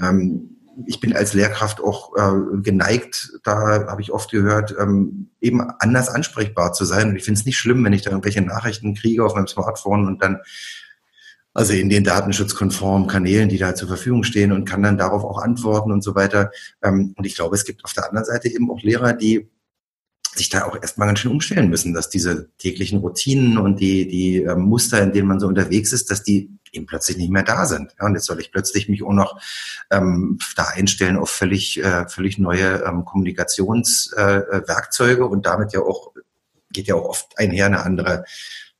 ähm, 0.00 0.61
ich 0.86 1.00
bin 1.00 1.14
als 1.14 1.34
Lehrkraft 1.34 1.80
auch 1.80 2.16
äh, 2.16 2.60
geneigt, 2.62 3.32
da 3.44 3.86
habe 3.86 4.02
ich 4.02 4.12
oft 4.12 4.30
gehört, 4.30 4.74
ähm, 4.78 5.30
eben 5.40 5.60
anders 5.60 6.08
ansprechbar 6.08 6.72
zu 6.72 6.84
sein. 6.84 7.10
Und 7.10 7.16
ich 7.16 7.24
finde 7.24 7.40
es 7.40 7.46
nicht 7.46 7.58
schlimm, 7.58 7.84
wenn 7.84 7.92
ich 7.92 8.02
da 8.02 8.10
irgendwelche 8.10 8.42
Nachrichten 8.42 8.94
kriege 8.94 9.24
auf 9.24 9.34
meinem 9.34 9.46
Smartphone 9.46 10.06
und 10.06 10.22
dann, 10.22 10.38
also 11.54 11.72
in 11.72 11.90
den 11.90 12.04
datenschutzkonformen 12.04 13.08
Kanälen, 13.08 13.48
die 13.48 13.58
da 13.58 13.74
zur 13.74 13.88
Verfügung 13.88 14.24
stehen 14.24 14.52
und 14.52 14.64
kann 14.64 14.82
dann 14.82 14.98
darauf 14.98 15.24
auch 15.24 15.42
antworten 15.42 15.92
und 15.92 16.02
so 16.02 16.14
weiter. 16.14 16.50
Ähm, 16.82 17.14
und 17.16 17.26
ich 17.26 17.34
glaube, 17.34 17.56
es 17.56 17.64
gibt 17.64 17.84
auf 17.84 17.92
der 17.92 18.08
anderen 18.08 18.24
Seite 18.24 18.48
eben 18.48 18.70
auch 18.70 18.80
Lehrer, 18.82 19.12
die 19.12 19.48
sich 20.34 20.48
da 20.48 20.64
auch 20.64 20.80
erstmal 20.80 21.08
ganz 21.08 21.18
schön 21.20 21.32
umstellen 21.32 21.68
müssen, 21.68 21.92
dass 21.94 22.08
diese 22.08 22.48
täglichen 22.58 23.00
Routinen 23.00 23.58
und 23.58 23.80
die, 23.80 24.08
die 24.08 24.42
äh, 24.42 24.56
Muster, 24.56 25.02
in 25.02 25.12
denen 25.12 25.28
man 25.28 25.40
so 25.40 25.46
unterwegs 25.46 25.92
ist, 25.92 26.10
dass 26.10 26.22
die 26.22 26.50
eben 26.72 26.86
plötzlich 26.86 27.18
nicht 27.18 27.30
mehr 27.30 27.42
da 27.42 27.66
sind. 27.66 27.94
Ja, 27.98 28.06
und 28.06 28.14
jetzt 28.14 28.24
soll 28.26 28.40
ich 28.40 28.50
plötzlich 28.50 28.88
mich 28.88 29.02
auch 29.02 29.12
noch 29.12 29.38
ähm, 29.90 30.38
da 30.56 30.68
einstellen 30.68 31.18
auf 31.18 31.28
völlig, 31.30 31.82
äh, 31.82 32.08
völlig 32.08 32.38
neue 32.38 32.82
ähm, 32.84 33.04
Kommunikationswerkzeuge 33.04 35.22
äh, 35.22 35.26
und 35.26 35.44
damit 35.46 35.74
ja 35.74 35.80
auch, 35.80 36.12
geht 36.70 36.86
ja 36.86 36.94
auch 36.94 37.08
oft 37.08 37.36
einher 37.38 37.66
eine 37.66 37.82
andere 37.82 38.24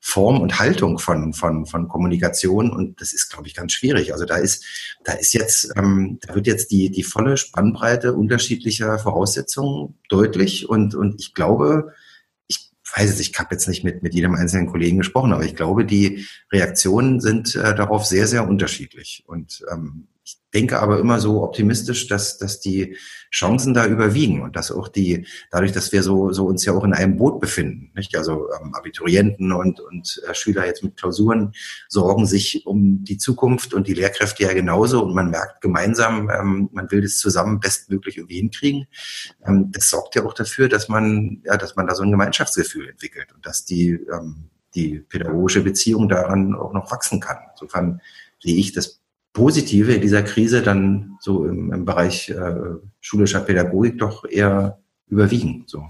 Form 0.04 0.40
und 0.40 0.58
Haltung 0.58 0.98
von, 0.98 1.32
von, 1.32 1.64
von 1.64 1.86
Kommunikation. 1.86 2.72
Und 2.72 3.00
das 3.00 3.12
ist, 3.12 3.30
glaube 3.30 3.46
ich, 3.46 3.54
ganz 3.54 3.72
schwierig. 3.72 4.12
Also 4.12 4.24
da 4.24 4.36
ist, 4.36 4.64
da 5.04 5.12
ist 5.12 5.32
jetzt, 5.32 5.72
ähm, 5.76 6.18
da 6.20 6.34
wird 6.34 6.48
jetzt 6.48 6.72
die, 6.72 6.90
die 6.90 7.04
volle 7.04 7.36
Spannbreite 7.36 8.12
unterschiedlicher 8.12 8.98
Voraussetzungen 8.98 9.94
deutlich. 10.08 10.68
Und, 10.68 10.96
und 10.96 11.20
ich 11.20 11.34
glaube, 11.34 11.92
ich 12.48 12.72
weiß 12.96 13.10
es, 13.10 13.20
ich 13.20 13.32
habe 13.38 13.54
jetzt 13.54 13.68
nicht 13.68 13.84
mit, 13.84 14.02
mit 14.02 14.12
jedem 14.12 14.34
einzelnen 14.34 14.66
Kollegen 14.66 14.98
gesprochen, 14.98 15.32
aber 15.32 15.44
ich 15.44 15.54
glaube, 15.54 15.84
die 15.84 16.26
Reaktionen 16.52 17.20
sind 17.20 17.54
äh, 17.54 17.72
darauf 17.72 18.04
sehr, 18.04 18.26
sehr 18.26 18.48
unterschiedlich. 18.48 19.22
Und 19.28 19.64
ähm, 19.70 20.08
denke 20.54 20.80
aber 20.80 20.98
immer 20.98 21.18
so 21.20 21.42
optimistisch, 21.42 22.06
dass, 22.08 22.38
dass 22.38 22.60
die 22.60 22.96
Chancen 23.30 23.72
da 23.72 23.86
überwiegen 23.86 24.42
und 24.42 24.56
dass 24.56 24.70
auch 24.70 24.88
die, 24.88 25.26
dadurch, 25.50 25.72
dass 25.72 25.92
wir 25.92 26.02
so, 26.02 26.32
so 26.32 26.44
uns 26.44 26.64
ja 26.64 26.74
auch 26.74 26.84
in 26.84 26.92
einem 26.92 27.16
Boot 27.16 27.40
befinden, 27.40 27.90
nicht? 27.94 28.14
also 28.16 28.48
ähm, 28.60 28.74
Abiturienten 28.74 29.52
und, 29.52 29.80
und 29.80 30.22
äh, 30.28 30.34
Schüler 30.34 30.66
jetzt 30.66 30.84
mit 30.84 30.96
Klausuren 30.96 31.52
sorgen 31.88 32.26
sich 32.26 32.66
um 32.66 33.04
die 33.04 33.16
Zukunft 33.16 33.72
und 33.72 33.86
die 33.86 33.94
Lehrkräfte 33.94 34.42
ja 34.42 34.52
genauso 34.52 35.02
und 35.02 35.14
man 35.14 35.30
merkt 35.30 35.62
gemeinsam, 35.62 36.30
ähm, 36.30 36.68
man 36.72 36.90
will 36.90 37.00
das 37.00 37.18
zusammen 37.18 37.58
bestmöglich 37.58 38.18
irgendwie 38.18 38.36
hinkriegen. 38.36 38.86
Ähm, 39.46 39.70
das 39.72 39.88
sorgt 39.88 40.14
ja 40.14 40.24
auch 40.24 40.34
dafür, 40.34 40.68
dass 40.68 40.88
man, 40.88 41.42
ja, 41.44 41.56
dass 41.56 41.76
man 41.76 41.86
da 41.86 41.94
so 41.94 42.02
ein 42.02 42.10
Gemeinschaftsgefühl 42.10 42.90
entwickelt 42.90 43.32
und 43.34 43.46
dass 43.46 43.64
die, 43.64 43.98
ähm, 44.12 44.50
die 44.74 45.00
pädagogische 45.00 45.62
Beziehung 45.62 46.08
daran 46.08 46.54
auch 46.54 46.72
noch 46.72 46.90
wachsen 46.90 47.20
kann. 47.20 47.38
Insofern 47.52 48.00
sehe 48.42 48.56
ich 48.56 48.72
das 48.72 49.01
Positive 49.32 49.92
in 49.94 50.00
dieser 50.00 50.22
Krise 50.22 50.62
dann 50.62 51.16
so 51.20 51.46
im, 51.46 51.72
im 51.72 51.84
Bereich 51.84 52.28
äh, 52.28 52.54
schulischer 53.00 53.40
Pädagogik 53.40 53.98
doch 53.98 54.24
eher 54.24 54.78
überwiegen. 55.08 55.64
So. 55.66 55.86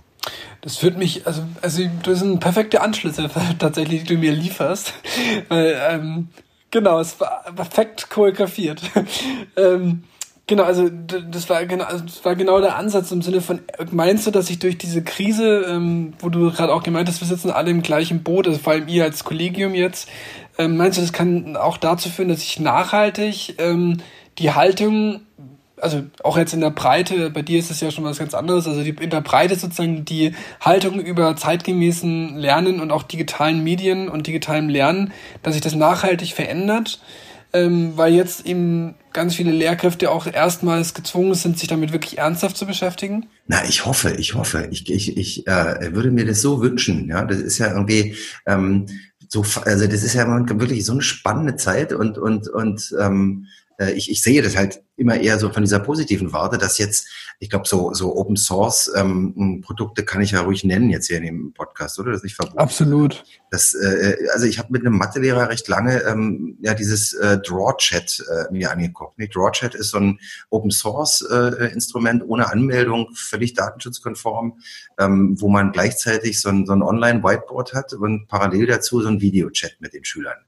Das 0.60 0.76
führt 0.76 0.96
mich, 0.96 1.26
also, 1.26 1.42
also 1.60 1.82
das 2.04 2.20
sind 2.20 2.38
perfekte 2.38 2.80
Anschlüsse 2.82 3.28
tatsächlich, 3.58 4.04
die 4.04 4.14
du 4.14 4.20
mir 4.20 4.32
lieferst. 4.32 4.94
Weil, 5.48 5.76
ähm, 5.90 6.28
genau, 6.70 7.00
es 7.00 7.18
war 7.20 7.44
perfekt 7.54 8.10
choreografiert. 8.10 8.80
ähm, 9.56 10.04
genau, 10.46 10.62
also 10.62 10.88
das 10.88 11.50
war 11.50 11.66
genau, 11.66 11.84
also 11.84 12.04
das 12.04 12.24
war 12.24 12.36
genau 12.36 12.60
der 12.60 12.76
Ansatz 12.76 13.10
im 13.10 13.22
Sinne 13.22 13.40
von, 13.40 13.60
meinst 13.90 14.24
du, 14.26 14.30
dass 14.30 14.50
ich 14.50 14.60
durch 14.60 14.78
diese 14.78 15.02
Krise, 15.02 15.64
ähm, 15.68 16.12
wo 16.20 16.28
du 16.28 16.52
gerade 16.52 16.72
auch 16.72 16.84
gemeint 16.84 17.08
hast, 17.08 17.20
wir 17.20 17.26
sitzen 17.26 17.50
alle 17.50 17.72
im 17.72 17.82
gleichen 17.82 18.22
Boot, 18.22 18.46
also 18.46 18.60
vor 18.60 18.74
allem 18.74 18.86
ihr 18.86 19.02
als 19.02 19.24
Kollegium 19.24 19.74
jetzt, 19.74 20.08
ähm, 20.58 20.76
meinst 20.76 20.98
du, 20.98 21.02
das 21.02 21.12
kann 21.12 21.56
auch 21.56 21.76
dazu 21.76 22.08
führen, 22.08 22.28
dass 22.28 22.42
ich 22.42 22.60
nachhaltig 22.60 23.54
ähm, 23.58 23.98
die 24.38 24.52
Haltung, 24.52 25.20
also 25.80 26.02
auch 26.22 26.36
jetzt 26.36 26.54
in 26.54 26.60
der 26.60 26.70
Breite, 26.70 27.30
bei 27.30 27.42
dir 27.42 27.58
ist 27.58 27.70
es 27.70 27.80
ja 27.80 27.90
schon 27.90 28.04
was 28.04 28.18
ganz 28.18 28.34
anderes, 28.34 28.66
also 28.66 28.82
die, 28.82 28.90
in 28.90 29.10
der 29.10 29.20
Breite 29.20 29.56
sozusagen 29.56 30.04
die 30.04 30.34
Haltung 30.60 31.00
über 31.00 31.36
zeitgemäßen 31.36 32.36
Lernen 32.36 32.80
und 32.80 32.90
auch 32.90 33.02
digitalen 33.02 33.64
Medien 33.64 34.08
und 34.08 34.26
digitalem 34.26 34.68
Lernen, 34.68 35.12
dass 35.42 35.54
sich 35.54 35.62
das 35.62 35.74
nachhaltig 35.74 36.34
verändert? 36.34 37.00
ähm, 37.52 37.92
weil 37.96 38.14
jetzt 38.14 38.46
eben 38.46 38.94
ganz 39.12 39.34
viele 39.34 39.52
Lehrkräfte 39.52 40.10
auch 40.10 40.26
erstmals 40.26 40.94
gezwungen 40.94 41.34
sind, 41.34 41.58
sich 41.58 41.68
damit 41.68 41.92
wirklich 41.92 42.18
ernsthaft 42.18 42.56
zu 42.56 42.66
beschäftigen? 42.66 43.26
Na, 43.46 43.64
ich 43.68 43.84
hoffe, 43.84 44.14
ich 44.18 44.34
hoffe. 44.34 44.68
Ich, 44.70 44.90
ich, 44.90 45.16
ich 45.16 45.46
äh, 45.46 45.94
würde 45.94 46.10
mir 46.10 46.24
das 46.24 46.40
so 46.40 46.62
wünschen. 46.62 47.08
Ja, 47.08 47.24
das 47.24 47.38
ist 47.38 47.58
ja 47.58 47.72
irgendwie 47.72 48.16
ähm, 48.46 48.86
so, 49.32 49.42
also 49.64 49.86
das 49.86 50.02
ist 50.02 50.12
ja 50.12 50.26
wirklich 50.60 50.84
so 50.84 50.92
eine 50.92 51.00
spannende 51.00 51.56
Zeit 51.56 51.94
und 51.94 52.18
und 52.18 52.48
und 52.48 52.94
ähm, 53.00 53.46
äh, 53.78 53.92
ich, 53.92 54.10
ich 54.10 54.22
sehe 54.22 54.42
das 54.42 54.58
halt 54.58 54.82
immer 54.96 55.18
eher 55.18 55.38
so 55.38 55.50
von 55.50 55.62
dieser 55.62 55.80
positiven 55.80 56.32
Warte, 56.32 56.58
dass 56.58 56.78
jetzt, 56.78 57.08
ich 57.38 57.50
glaube, 57.50 57.66
so, 57.66 57.94
so 57.94 58.14
Open 58.16 58.36
Source 58.36 58.92
ähm, 58.94 59.62
Produkte 59.64 60.04
kann 60.04 60.20
ich 60.20 60.32
ja 60.32 60.42
ruhig 60.42 60.64
nennen 60.64 60.90
jetzt 60.90 61.06
hier 61.06 61.16
in 61.16 61.24
dem 61.24 61.52
Podcast, 61.54 61.98
oder? 61.98 62.10
Das 62.10 62.18
ist 62.18 62.24
nicht 62.24 62.36
verboten. 62.36 62.58
Absolut. 62.58 63.24
Das, 63.50 63.74
äh, 63.74 64.16
also 64.32 64.46
ich 64.46 64.58
habe 64.58 64.68
mit 64.72 64.84
einem 64.84 64.96
Mathelehrer 64.96 65.48
recht 65.48 65.68
lange 65.68 66.02
ähm, 66.04 66.56
ja 66.60 66.74
dieses 66.74 67.12
äh, 67.14 67.38
DrawChat 67.38 68.24
äh, 68.28 68.52
mir 68.52 68.70
angeguckt. 68.70 69.18
Nee, 69.18 69.28
DrawChat 69.28 69.74
ist 69.74 69.90
so 69.90 69.98
ein 69.98 70.18
Open 70.50 70.70
Source 70.70 71.22
äh, 71.30 71.72
Instrument 71.72 72.22
ohne 72.26 72.50
Anmeldung, 72.50 73.08
völlig 73.14 73.54
datenschutzkonform, 73.54 74.58
ähm, 74.98 75.36
wo 75.40 75.48
man 75.48 75.72
gleichzeitig 75.72 76.40
so 76.40 76.48
ein, 76.48 76.66
so 76.66 76.72
ein 76.72 76.82
Online 76.82 77.22
Whiteboard 77.22 77.74
hat 77.74 77.92
und 77.94 78.26
parallel 78.28 78.66
dazu 78.66 79.00
so 79.00 79.08
ein 79.08 79.20
Videochat 79.20 79.76
mit 79.80 79.94
den 79.94 80.04
Schülern. 80.04 80.38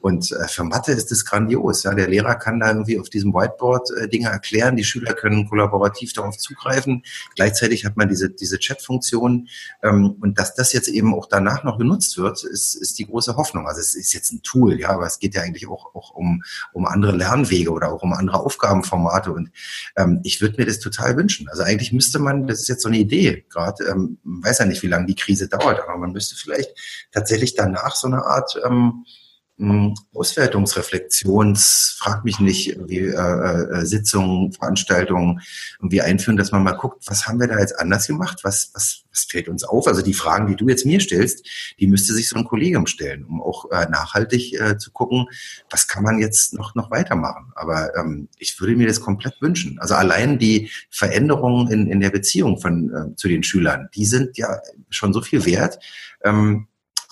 Und 0.00 0.30
äh, 0.32 0.48
für 0.48 0.64
Mathe 0.64 0.92
ist 0.92 1.10
das 1.10 1.24
grandios. 1.24 1.82
Ja, 1.82 1.94
der 1.94 2.08
Lehrer 2.08 2.34
kann 2.36 2.60
da 2.60 2.68
irgendwie 2.68 2.98
auf 2.98 3.08
diesem 3.10 3.34
Whiteboard 3.34 3.90
Dinge 4.08 4.28
erklären. 4.28 4.76
Die 4.76 4.84
Schüler 4.84 5.14
können 5.14 5.48
kollaborativ 5.48 6.12
darauf 6.12 6.36
zugreifen. 6.38 7.02
Gleichzeitig 7.34 7.84
hat 7.84 7.96
man 7.96 8.08
diese, 8.08 8.30
diese 8.30 8.58
Chat-Funktion. 8.58 9.48
Ähm, 9.82 10.16
und 10.20 10.38
dass 10.38 10.54
das 10.54 10.72
jetzt 10.72 10.88
eben 10.88 11.14
auch 11.14 11.26
danach 11.26 11.64
noch 11.64 11.78
genutzt 11.78 12.18
wird, 12.18 12.44
ist, 12.44 12.74
ist 12.74 12.98
die 12.98 13.06
große 13.06 13.36
Hoffnung. 13.36 13.66
Also 13.66 13.80
es 13.80 13.94
ist 13.94 14.12
jetzt 14.12 14.32
ein 14.32 14.42
Tool, 14.42 14.78
ja, 14.78 14.90
aber 14.90 15.06
es 15.06 15.18
geht 15.18 15.34
ja 15.34 15.42
eigentlich 15.42 15.68
auch, 15.68 15.94
auch 15.94 16.10
um, 16.10 16.42
um 16.72 16.86
andere 16.86 17.16
Lernwege 17.16 17.70
oder 17.70 17.92
auch 17.92 18.02
um 18.02 18.12
andere 18.12 18.40
Aufgabenformate. 18.40 19.32
Und 19.32 19.50
ähm, 19.96 20.20
ich 20.24 20.40
würde 20.40 20.56
mir 20.58 20.66
das 20.66 20.78
total 20.78 21.16
wünschen. 21.16 21.48
Also 21.48 21.62
eigentlich 21.62 21.92
müsste 21.92 22.18
man, 22.18 22.46
das 22.46 22.60
ist 22.60 22.68
jetzt 22.68 22.82
so 22.82 22.88
eine 22.88 22.98
Idee 22.98 23.44
gerade, 23.50 23.84
ähm, 23.84 24.18
weiß 24.24 24.58
ja 24.58 24.66
nicht, 24.66 24.82
wie 24.82 24.88
lange 24.88 25.06
die 25.06 25.14
Krise 25.14 25.48
dauert, 25.48 25.80
aber 25.80 25.96
man 25.98 26.12
müsste 26.12 26.36
vielleicht 26.36 26.70
tatsächlich 27.12 27.54
danach 27.54 27.94
so 27.94 28.06
eine 28.06 28.24
Art 28.24 28.60
ähm, 28.64 28.74
hm, 28.74 29.06
Auswertungsreflexions, 29.56 31.94
frag 32.00 32.24
mich 32.24 32.40
nicht, 32.40 32.76
wie 32.88 32.98
äh, 32.98 33.12
äh, 33.12 33.86
Sitzungen, 33.86 34.52
Veranstaltungen 34.52 35.42
irgendwie 35.78 36.00
einführen, 36.00 36.36
dass 36.36 36.50
man 36.50 36.64
mal 36.64 36.72
guckt, 36.72 37.04
was 37.06 37.28
haben 37.28 37.38
wir 37.38 37.46
da 37.46 37.60
jetzt 37.60 37.78
anders 37.78 38.08
gemacht, 38.08 38.40
was, 38.42 38.72
was, 38.74 39.04
was 39.12 39.22
fällt 39.24 39.48
uns 39.48 39.62
auf? 39.62 39.86
Also 39.86 40.02
die 40.02 40.12
Fragen, 40.12 40.48
die 40.48 40.56
du 40.56 40.68
jetzt 40.68 40.84
mir 40.84 40.98
stellst, 40.98 41.46
die 41.78 41.86
müsste 41.86 42.14
sich 42.14 42.28
so 42.28 42.36
ein 42.36 42.44
Kollegium 42.44 42.88
stellen, 42.88 43.24
um 43.24 43.40
auch 43.40 43.70
äh, 43.70 43.86
nachhaltig 43.88 44.60
äh, 44.60 44.76
zu 44.76 44.90
gucken, 44.90 45.26
was 45.70 45.86
kann 45.86 46.02
man 46.02 46.18
jetzt 46.18 46.54
noch, 46.54 46.74
noch 46.74 46.90
weitermachen. 46.90 47.52
Aber 47.54 47.96
ähm, 47.96 48.28
ich 48.38 48.60
würde 48.60 48.74
mir 48.74 48.88
das 48.88 49.00
komplett 49.00 49.40
wünschen. 49.40 49.78
Also 49.78 49.94
allein 49.94 50.40
die 50.40 50.68
Veränderungen 50.90 51.70
in, 51.70 51.86
in 51.86 52.00
der 52.00 52.10
Beziehung 52.10 52.60
von, 52.60 52.92
äh, 52.92 53.14
zu 53.14 53.28
den 53.28 53.44
Schülern, 53.44 53.88
die 53.94 54.06
sind 54.06 54.36
ja 54.36 54.58
schon 54.90 55.12
so 55.12 55.20
viel 55.20 55.46
wert. 55.46 55.78
Ähm, 56.24 56.66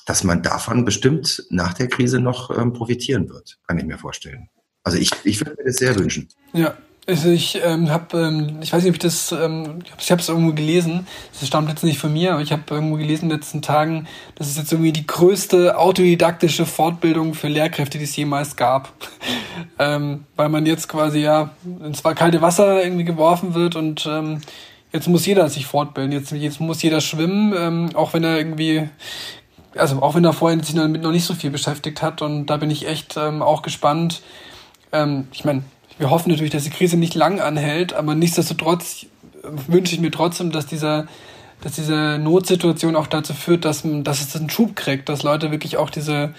dass 0.06 0.24
man 0.24 0.42
davon 0.42 0.84
bestimmt 0.84 1.44
nach 1.50 1.74
der 1.74 1.88
Krise 1.88 2.20
noch 2.20 2.56
ähm, 2.56 2.72
profitieren 2.72 3.28
wird, 3.28 3.58
kann 3.66 3.78
ich 3.78 3.84
mir 3.84 3.98
vorstellen. 3.98 4.48
Also 4.84 4.98
ich, 4.98 5.10
ich 5.24 5.40
würde 5.40 5.54
mir 5.56 5.64
das 5.64 5.76
sehr 5.76 5.96
wünschen. 5.96 6.28
Ja, 6.52 6.74
also 7.04 7.30
ich 7.30 7.60
ähm, 7.64 7.90
habe, 7.90 8.16
ähm, 8.16 8.58
ich 8.62 8.72
weiß 8.72 8.82
nicht, 8.82 8.90
ob 8.90 8.94
ich 8.94 9.00
das, 9.00 9.32
ähm, 9.32 9.80
ich 9.98 10.12
habe 10.12 10.20
es 10.20 10.28
irgendwo 10.28 10.52
gelesen, 10.52 11.08
das 11.32 11.48
stammt 11.48 11.68
jetzt 11.68 11.82
nicht 11.82 11.98
von 11.98 12.12
mir, 12.12 12.32
aber 12.32 12.42
ich 12.42 12.52
habe 12.52 12.62
irgendwo 12.70 12.96
gelesen 12.96 13.24
in 13.24 13.30
den 13.30 13.38
letzten 13.38 13.60
Tagen, 13.60 14.06
das 14.36 14.48
ist 14.48 14.56
jetzt 14.56 14.70
irgendwie 14.70 14.92
die 14.92 15.06
größte 15.06 15.76
autodidaktische 15.76 16.64
Fortbildung 16.64 17.34
für 17.34 17.48
Lehrkräfte, 17.48 17.98
die 17.98 18.04
es 18.04 18.14
jemals 18.14 18.54
gab. 18.54 18.92
ähm, 19.80 20.26
weil 20.36 20.48
man 20.48 20.64
jetzt 20.64 20.88
quasi 20.88 21.18
ja 21.18 21.50
ins 21.84 22.04
kalte 22.04 22.40
Wasser 22.40 22.84
irgendwie 22.84 23.04
geworfen 23.04 23.54
wird 23.54 23.74
und 23.74 24.06
ähm, 24.06 24.40
jetzt 24.92 25.08
muss 25.08 25.26
jeder 25.26 25.48
sich 25.48 25.66
fortbilden, 25.66 26.12
jetzt, 26.12 26.30
jetzt 26.30 26.60
muss 26.60 26.82
jeder 26.82 27.00
schwimmen, 27.00 27.52
ähm, 27.56 27.90
auch 27.94 28.14
wenn 28.14 28.22
er 28.22 28.38
irgendwie 28.38 28.88
also 29.76 30.02
auch 30.02 30.14
wenn 30.14 30.24
er 30.24 30.32
vorhin 30.32 30.62
sich 30.62 30.74
damit 30.74 31.02
noch 31.02 31.12
nicht 31.12 31.24
so 31.24 31.34
viel 31.34 31.50
beschäftigt 31.50 32.02
hat 32.02 32.22
und 32.22 32.46
da 32.46 32.56
bin 32.56 32.70
ich 32.70 32.86
echt 32.86 33.16
ähm, 33.16 33.42
auch 33.42 33.62
gespannt. 33.62 34.22
Ähm, 34.92 35.28
ich 35.32 35.44
meine, 35.44 35.62
wir 35.98 36.10
hoffen 36.10 36.30
natürlich, 36.30 36.52
dass 36.52 36.64
die 36.64 36.70
Krise 36.70 36.96
nicht 36.96 37.14
lang 37.14 37.40
anhält, 37.40 37.92
aber 37.92 38.14
nichtsdestotrotz 38.14 39.04
äh, 39.04 39.48
wünsche 39.68 39.94
ich 39.94 40.00
mir 40.00 40.10
trotzdem, 40.10 40.52
dass 40.52 40.66
dieser 40.66 41.06
dass 41.62 41.76
diese 41.76 42.18
Notsituation 42.18 42.96
auch 42.96 43.06
dazu 43.06 43.34
führt, 43.34 43.64
dass, 43.64 43.82
dass 43.84 44.20
es 44.20 44.34
einen 44.34 44.50
Schub 44.50 44.74
kriegt, 44.74 45.08
dass 45.08 45.22
Leute 45.22 45.52
wirklich 45.52 45.76
auch 45.76 45.90
diese, 45.90 46.34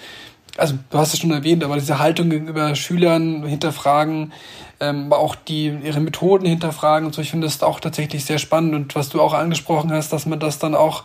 also 0.56 0.74
du 0.90 0.98
hast 0.98 1.14
es 1.14 1.20
schon 1.20 1.32
erwähnt, 1.32 1.64
aber 1.64 1.76
diese 1.76 1.98
Haltung 1.98 2.30
gegenüber 2.30 2.74
Schülern 2.74 3.44
hinterfragen, 3.44 4.32
ähm, 4.80 5.12
auch 5.12 5.34
die 5.34 5.66
ihre 5.82 6.00
Methoden 6.00 6.46
hinterfragen 6.46 7.06
und 7.06 7.14
so. 7.14 7.22
Ich 7.22 7.30
finde 7.30 7.46
das 7.46 7.62
auch 7.62 7.80
tatsächlich 7.80 8.24
sehr 8.24 8.38
spannend 8.38 8.74
und 8.74 8.94
was 8.94 9.08
du 9.08 9.20
auch 9.20 9.34
angesprochen 9.34 9.92
hast, 9.92 10.12
dass 10.12 10.26
man 10.26 10.38
das 10.38 10.58
dann 10.58 10.74
auch 10.74 11.04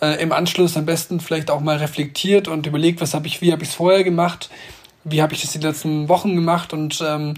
äh, 0.00 0.20
im 0.22 0.32
Anschluss 0.32 0.76
am 0.76 0.86
besten 0.86 1.20
vielleicht 1.20 1.50
auch 1.50 1.60
mal 1.60 1.76
reflektiert 1.76 2.48
und 2.48 2.66
überlegt, 2.66 3.00
was 3.00 3.14
habe 3.14 3.26
ich, 3.26 3.40
wie 3.40 3.52
habe 3.52 3.62
ich 3.62 3.70
es 3.70 3.74
vorher 3.74 4.04
gemacht, 4.04 4.50
wie 5.04 5.22
habe 5.22 5.34
ich 5.34 5.42
das 5.42 5.52
die 5.52 5.58
letzten 5.58 6.08
Wochen 6.08 6.34
gemacht 6.34 6.72
und 6.72 7.02
ähm, 7.06 7.34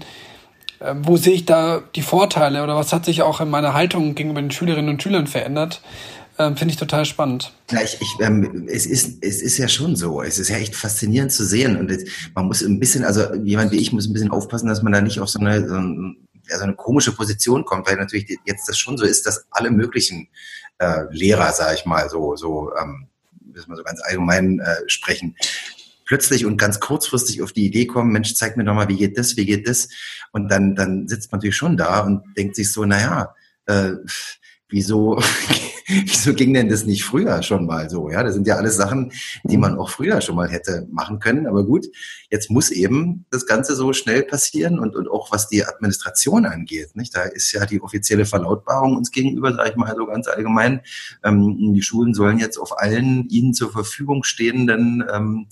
äh, 0.79 0.95
wo 0.97 1.17
sehe 1.17 1.33
ich 1.33 1.45
da 1.45 1.81
die 1.95 2.01
Vorteile 2.01 2.63
oder 2.63 2.75
was 2.75 2.93
hat 2.93 3.05
sich 3.05 3.21
auch 3.21 3.39
in 3.39 3.49
meiner 3.49 3.73
Haltung 3.73 4.15
gegenüber 4.15 4.41
den 4.41 4.51
Schülerinnen 4.51 4.89
und 4.89 5.03
Schülern 5.03 5.27
verändert? 5.27 5.81
Ähm, 6.41 6.57
Finde 6.57 6.71
ich 6.73 6.79
total 6.79 7.05
spannend. 7.05 7.53
Ja, 7.69 7.81
ich, 7.81 7.97
ich, 8.01 8.15
ähm, 8.19 8.67
es, 8.67 8.87
ist, 8.87 9.23
es 9.23 9.41
ist 9.41 9.57
ja 9.57 9.67
schon 9.67 9.95
so. 9.95 10.23
Es 10.23 10.39
ist 10.39 10.49
ja 10.49 10.57
echt 10.57 10.75
faszinierend 10.75 11.31
zu 11.31 11.45
sehen. 11.45 11.77
Und 11.77 11.91
es, 11.91 12.09
man 12.33 12.45
muss 12.45 12.63
ein 12.63 12.79
bisschen, 12.79 13.03
also 13.03 13.35
jemand 13.35 13.71
wie 13.71 13.77
ich 13.77 13.91
muss 13.91 14.07
ein 14.07 14.13
bisschen 14.13 14.31
aufpassen, 14.31 14.67
dass 14.67 14.81
man 14.81 14.91
da 14.91 15.01
nicht 15.01 15.19
auf 15.19 15.29
so 15.29 15.39
eine, 15.39 15.67
so, 15.67 15.75
ein, 15.75 16.17
ja, 16.49 16.57
so 16.57 16.63
eine 16.63 16.73
komische 16.73 17.11
Position 17.11 17.63
kommt, 17.63 17.87
weil 17.87 17.97
natürlich 17.97 18.39
jetzt 18.45 18.67
das 18.67 18.79
schon 18.79 18.97
so 18.97 19.05
ist, 19.05 19.27
dass 19.27 19.45
alle 19.51 19.69
möglichen 19.69 20.29
äh, 20.79 21.03
Lehrer, 21.11 21.51
sage 21.51 21.75
ich 21.75 21.85
mal, 21.85 22.09
so, 22.09 22.35
so, 22.35 22.71
ähm, 22.81 23.07
müssen 23.39 23.69
wir 23.69 23.77
so 23.77 23.83
ganz 23.83 24.01
allgemein 24.01 24.59
äh, 24.59 24.77
sprechen, 24.87 25.35
plötzlich 26.05 26.45
und 26.45 26.57
ganz 26.57 26.79
kurzfristig 26.79 27.43
auf 27.43 27.53
die 27.53 27.65
Idee 27.65 27.85
kommen, 27.85 28.11
Mensch, 28.11 28.33
zeig 28.33 28.57
mir 28.57 28.63
doch 28.63 28.73
mal, 28.73 28.89
wie 28.89 28.97
geht 28.97 29.17
das, 29.17 29.37
wie 29.37 29.45
geht 29.45 29.67
das? 29.67 29.89
Und 30.31 30.49
dann, 30.49 30.75
dann 30.75 31.07
sitzt 31.07 31.31
man 31.31 31.37
natürlich 31.37 31.55
schon 31.55 31.77
da 31.77 31.99
und 31.99 32.23
denkt 32.35 32.55
sich 32.55 32.71
so, 32.71 32.83
naja, 32.85 33.35
äh, 33.67 33.91
wieso 34.69 35.21
wieso 36.05 36.33
ging 36.33 36.53
denn 36.53 36.69
das 36.69 36.85
nicht 36.85 37.03
früher 37.03 37.43
schon 37.43 37.65
mal 37.65 37.89
so? 37.89 38.09
Ja, 38.09 38.23
das 38.23 38.33
sind 38.33 38.47
ja 38.47 38.55
alles 38.55 38.75
Sachen, 38.75 39.11
die 39.43 39.57
man 39.57 39.77
auch 39.77 39.89
früher 39.89 40.21
schon 40.21 40.35
mal 40.35 40.49
hätte 40.49 40.87
machen 40.91 41.19
können. 41.19 41.47
Aber 41.47 41.65
gut, 41.65 41.87
jetzt 42.29 42.49
muss 42.49 42.71
eben 42.71 43.25
das 43.29 43.45
Ganze 43.45 43.75
so 43.75 43.93
schnell 43.93 44.23
passieren 44.23 44.79
und, 44.79 44.95
und 44.95 45.09
auch 45.09 45.31
was 45.31 45.47
die 45.49 45.65
Administration 45.65 46.45
angeht. 46.45 46.95
Nicht? 46.95 47.15
Da 47.15 47.23
ist 47.23 47.51
ja 47.51 47.65
die 47.65 47.81
offizielle 47.81 48.25
Verlautbarung 48.25 48.95
uns 48.95 49.11
gegenüber, 49.11 49.53
sage 49.53 49.71
ich 49.71 49.75
mal 49.75 49.93
so 49.95 50.05
ganz 50.05 50.27
allgemein. 50.27 50.81
Ähm, 51.23 51.73
die 51.73 51.81
Schulen 51.81 52.13
sollen 52.13 52.39
jetzt 52.39 52.57
auf 52.57 52.79
allen 52.79 53.27
ihnen 53.29 53.53
zur 53.53 53.71
Verfügung 53.71 54.23
stehenden 54.23 55.03
ähm, 55.11 55.47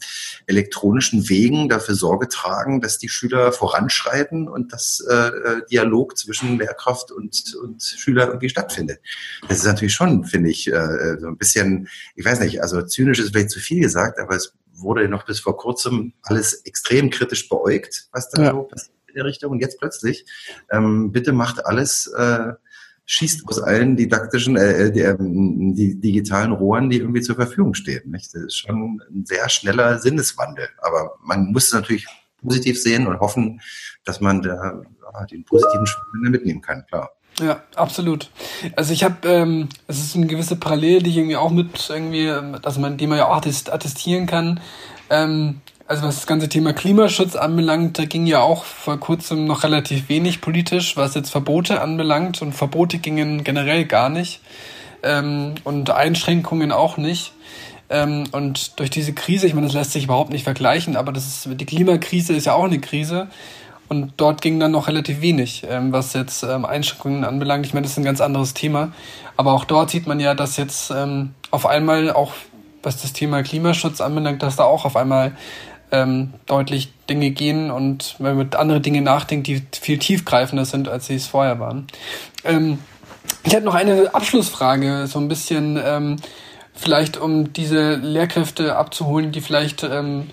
elektronischen 0.47 1.27
Wegen 1.29 1.69
dafür 1.69 1.95
Sorge 1.95 2.27
tragen, 2.29 2.81
dass 2.81 2.97
die 2.97 3.09
Schüler 3.09 3.51
voranschreiten 3.51 4.47
und 4.47 4.71
dass 4.71 5.03
äh, 5.09 5.13
äh 5.13 5.61
Dialog 5.69 6.17
zwischen 6.17 6.57
Lehrkraft 6.57 7.11
und, 7.11 7.55
und 7.61 7.83
Schüler 7.83 8.27
irgendwie 8.27 8.49
stattfindet. 8.49 8.99
Das 9.47 9.59
ist 9.59 9.65
natürlich 9.65 9.93
schon 9.93 10.28
finde 10.29 10.49
ich, 10.49 10.71
äh, 10.71 11.17
so 11.19 11.27
ein 11.27 11.37
bisschen, 11.37 11.87
ich 12.15 12.25
weiß 12.25 12.39
nicht, 12.39 12.61
also 12.61 12.81
zynisch 12.81 13.19
ist 13.19 13.31
vielleicht 13.31 13.51
zu 13.51 13.59
viel 13.59 13.81
gesagt, 13.81 14.19
aber 14.19 14.35
es 14.35 14.53
wurde 14.73 15.07
noch 15.09 15.25
bis 15.25 15.39
vor 15.39 15.57
kurzem 15.57 16.13
alles 16.23 16.53
extrem 16.65 17.09
kritisch 17.09 17.49
beäugt, 17.49 18.07
was 18.11 18.29
da 18.29 18.41
ja. 18.41 18.51
so 18.51 18.63
passiert 18.63 18.95
in 19.07 19.15
der 19.15 19.25
Richtung. 19.25 19.51
Und 19.51 19.59
jetzt 19.59 19.79
plötzlich, 19.79 20.25
ähm, 20.71 21.11
bitte 21.11 21.33
macht 21.33 21.65
alles, 21.65 22.07
äh, 22.07 22.53
schießt 23.05 23.47
aus 23.47 23.59
allen 23.59 23.97
didaktischen, 23.97 24.55
äh, 24.55 24.83
äh 24.83 24.91
die, 24.91 25.01
ähm, 25.01 25.73
die 25.75 25.99
digitalen 25.99 26.51
Rohren, 26.51 26.89
die 26.89 26.97
irgendwie 26.97 27.21
zur 27.21 27.35
Verfügung 27.35 27.73
stehen. 27.73 28.11
Nicht? 28.11 28.33
Das 28.35 28.43
ist 28.43 28.57
schon 28.57 29.01
ein 29.09 29.25
sehr 29.25 29.49
schneller 29.49 29.97
Sinneswandel. 29.99 30.69
Aber 30.77 31.15
man 31.23 31.51
muss 31.51 31.67
es 31.67 31.73
natürlich 31.73 32.05
positiv 32.41 32.81
sehen 32.81 33.07
und 33.07 33.19
hoffen, 33.19 33.61
dass 34.05 34.21
man 34.21 34.41
da 34.41 34.81
ja, 35.13 35.25
den 35.25 35.43
positiven 35.43 35.85
Schwung 35.85 36.31
mitnehmen 36.31 36.61
kann, 36.61 36.85
klar. 36.87 37.11
Ja, 37.39 37.63
absolut. 37.75 38.29
Also 38.75 38.91
ich 38.91 39.03
habe, 39.03 39.27
ähm, 39.27 39.69
es 39.87 39.99
ist 39.99 40.15
eine 40.15 40.27
gewisse 40.27 40.57
Parallele, 40.57 41.01
die 41.01 41.09
ich 41.11 41.17
irgendwie 41.17 41.37
auch 41.37 41.51
mit 41.51 41.89
irgendwie, 41.89 42.29
also 42.29 42.81
man, 42.81 42.97
die 42.97 43.07
man 43.07 43.17
ja 43.17 43.27
auch 43.27 43.37
attestieren 43.37 44.25
kann. 44.25 44.59
Ähm, 45.09 45.61
also 45.87 46.03
was 46.03 46.17
das 46.17 46.27
ganze 46.27 46.49
Thema 46.49 46.73
Klimaschutz 46.73 47.35
anbelangt, 47.35 47.97
da 47.97 48.05
ging 48.05 48.25
ja 48.27 48.41
auch 48.41 48.63
vor 48.63 48.99
kurzem 48.99 49.45
noch 49.45 49.63
relativ 49.63 50.07
wenig 50.09 50.41
politisch, 50.41 50.97
was 50.97 51.15
jetzt 51.15 51.31
Verbote 51.31 51.81
anbelangt 51.81 52.41
und 52.41 52.53
Verbote 52.53 52.99
gingen 52.99 53.43
generell 53.43 53.85
gar 53.85 54.09
nicht 54.09 54.41
ähm, 55.01 55.55
und 55.63 55.89
Einschränkungen 55.89 56.71
auch 56.71 56.97
nicht. 56.97 57.33
Ähm, 57.89 58.25
und 58.31 58.79
durch 58.79 58.89
diese 58.89 59.13
Krise, 59.13 59.47
ich 59.47 59.53
meine, 59.53 59.67
das 59.67 59.75
lässt 59.75 59.91
sich 59.91 60.05
überhaupt 60.05 60.31
nicht 60.31 60.43
vergleichen, 60.43 60.95
aber 60.95 61.11
das 61.11 61.27
ist, 61.27 61.59
die 61.59 61.65
Klimakrise 61.65 62.33
ist 62.33 62.45
ja 62.45 62.53
auch 62.53 62.65
eine 62.65 62.79
Krise. 62.79 63.27
Und 63.87 64.13
dort 64.17 64.43
ging 64.43 64.59
dann 64.59 64.71
noch 64.71 64.87
relativ 64.87 65.21
wenig, 65.21 65.65
ähm, 65.67 65.91
was 65.91 66.13
jetzt 66.13 66.43
ähm, 66.43 66.63
Einschränkungen 66.63 67.25
anbelangt. 67.25 67.65
Ich 67.65 67.73
meine, 67.73 67.85
das 67.85 67.93
ist 67.93 67.97
ein 67.97 68.05
ganz 68.05 68.21
anderes 68.21 68.53
Thema. 68.53 68.91
Aber 69.35 69.53
auch 69.53 69.65
dort 69.65 69.89
sieht 69.89 70.05
man 70.05 70.19
ja, 70.19 70.35
dass 70.35 70.57
jetzt 70.57 70.91
ähm, 70.91 71.33
auf 71.49 71.65
einmal 71.65 72.11
auch, 72.11 72.33
was 72.83 73.01
das 73.01 73.13
Thema 73.13 73.41
Klimaschutz 73.41 73.99
anbelangt, 73.99 74.43
dass 74.43 74.57
da 74.57 74.65
auch 74.65 74.85
auf 74.85 74.95
einmal 74.95 75.31
ähm, 75.91 76.33
deutlich 76.45 76.93
Dinge 77.09 77.31
gehen 77.31 77.71
und 77.71 78.19
man 78.19 78.37
mit 78.37 78.55
andere 78.55 78.79
Dinge 78.79 79.01
nachdenkt, 79.01 79.47
die 79.47 79.63
viel 79.71 79.97
tiefgreifender 79.97 80.65
sind, 80.65 80.87
als 80.87 81.07
sie 81.07 81.15
es 81.15 81.25
vorher 81.25 81.59
waren. 81.59 81.87
Ähm, 82.43 82.77
ich 83.43 83.53
hätte 83.53 83.65
noch 83.65 83.73
eine 83.73 84.13
Abschlussfrage, 84.13 85.07
so 85.07 85.17
ein 85.17 85.27
bisschen 85.27 85.79
vielleicht 86.79 87.17
um 87.17 87.53
diese 87.53 87.95
Lehrkräfte 87.95 88.75
abzuholen, 88.75 89.31
die 89.31 89.41
vielleicht 89.41 89.83
ähm, 89.83 90.29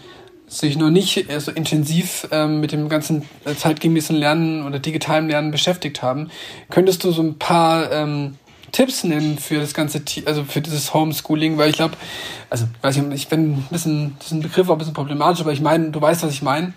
sich 0.46 0.76
noch 0.76 0.90
nicht 0.90 1.26
so 1.38 1.50
intensiv 1.50 2.28
ähm, 2.30 2.60
mit 2.60 2.72
dem 2.72 2.88
ganzen 2.88 3.22
äh, 3.44 3.54
zeitgemäßen 3.54 4.14
Lernen 4.14 4.64
oder 4.64 4.78
digitalen 4.78 5.28
Lernen 5.28 5.50
beschäftigt 5.50 6.02
haben. 6.02 6.30
Könntest 6.70 7.02
du 7.04 7.10
so 7.10 7.22
ein 7.22 7.38
paar 7.38 7.90
ähm, 7.90 8.38
Tipps 8.70 9.04
nennen 9.04 9.38
für 9.38 9.58
das 9.58 9.74
ganze, 9.74 10.02
also 10.24 10.44
für 10.44 10.60
dieses 10.60 10.94
Homeschooling, 10.94 11.58
weil 11.58 11.70
ich 11.70 11.76
glaube, 11.76 11.96
also 12.48 12.66
weiß 12.82 12.96
ich, 12.96 13.04
ich 13.12 13.28
bin 13.28 13.54
ein 13.54 13.66
bisschen, 13.70 14.14
das 14.18 14.28
ist 14.28 14.32
ein 14.32 14.42
Begriff 14.42 14.68
auch 14.68 14.72
ein 14.72 14.78
bisschen 14.78 14.94
problematisch, 14.94 15.40
aber 15.40 15.52
ich 15.52 15.60
meine, 15.60 15.90
du 15.90 16.00
weißt, 16.00 16.22
was 16.22 16.32
ich 16.32 16.42
meine. 16.42 16.74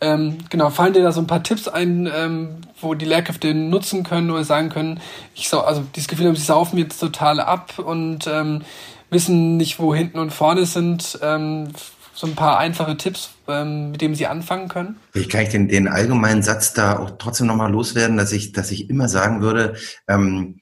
Ähm, 0.00 0.38
genau, 0.48 0.70
fallen 0.70 0.92
dir 0.92 1.02
da 1.02 1.10
so 1.10 1.20
ein 1.20 1.26
paar 1.26 1.42
Tipps 1.42 1.66
ein, 1.66 2.08
ähm, 2.14 2.58
wo 2.80 2.94
die 2.94 3.04
Lehrkräfte 3.04 3.52
nutzen 3.52 4.04
können 4.04 4.30
oder 4.30 4.44
sagen 4.44 4.68
können, 4.68 5.00
ich 5.34 5.48
so, 5.48 5.60
also 5.60 5.82
dieses 5.96 6.06
Gefühl 6.06 6.28
haben, 6.28 6.36
sie 6.36 6.44
saufen 6.44 6.78
jetzt 6.78 7.00
total 7.00 7.40
ab 7.40 7.80
und 7.80 8.28
ähm, 8.28 8.62
wissen 9.10 9.56
nicht, 9.56 9.78
wo 9.78 9.94
hinten 9.94 10.18
und 10.18 10.32
vorne 10.32 10.66
sind. 10.66 11.18
Ähm, 11.22 11.68
so 12.18 12.26
ein 12.26 12.34
paar 12.34 12.58
einfache 12.58 12.96
Tipps, 12.96 13.30
ähm, 13.46 13.92
mit 13.92 14.00
denen 14.00 14.16
Sie 14.16 14.26
anfangen 14.26 14.68
können? 14.68 14.96
Ich 15.14 15.28
kann 15.28 15.42
ich 15.42 15.50
den, 15.50 15.68
den 15.68 15.86
allgemeinen 15.86 16.42
Satz 16.42 16.72
da 16.72 16.98
auch 16.98 17.12
trotzdem 17.16 17.46
nochmal 17.46 17.70
loswerden, 17.70 18.16
dass 18.16 18.32
ich, 18.32 18.52
dass 18.52 18.72
ich 18.72 18.90
immer 18.90 19.08
sagen 19.08 19.40
würde, 19.40 19.76
ähm, 20.08 20.58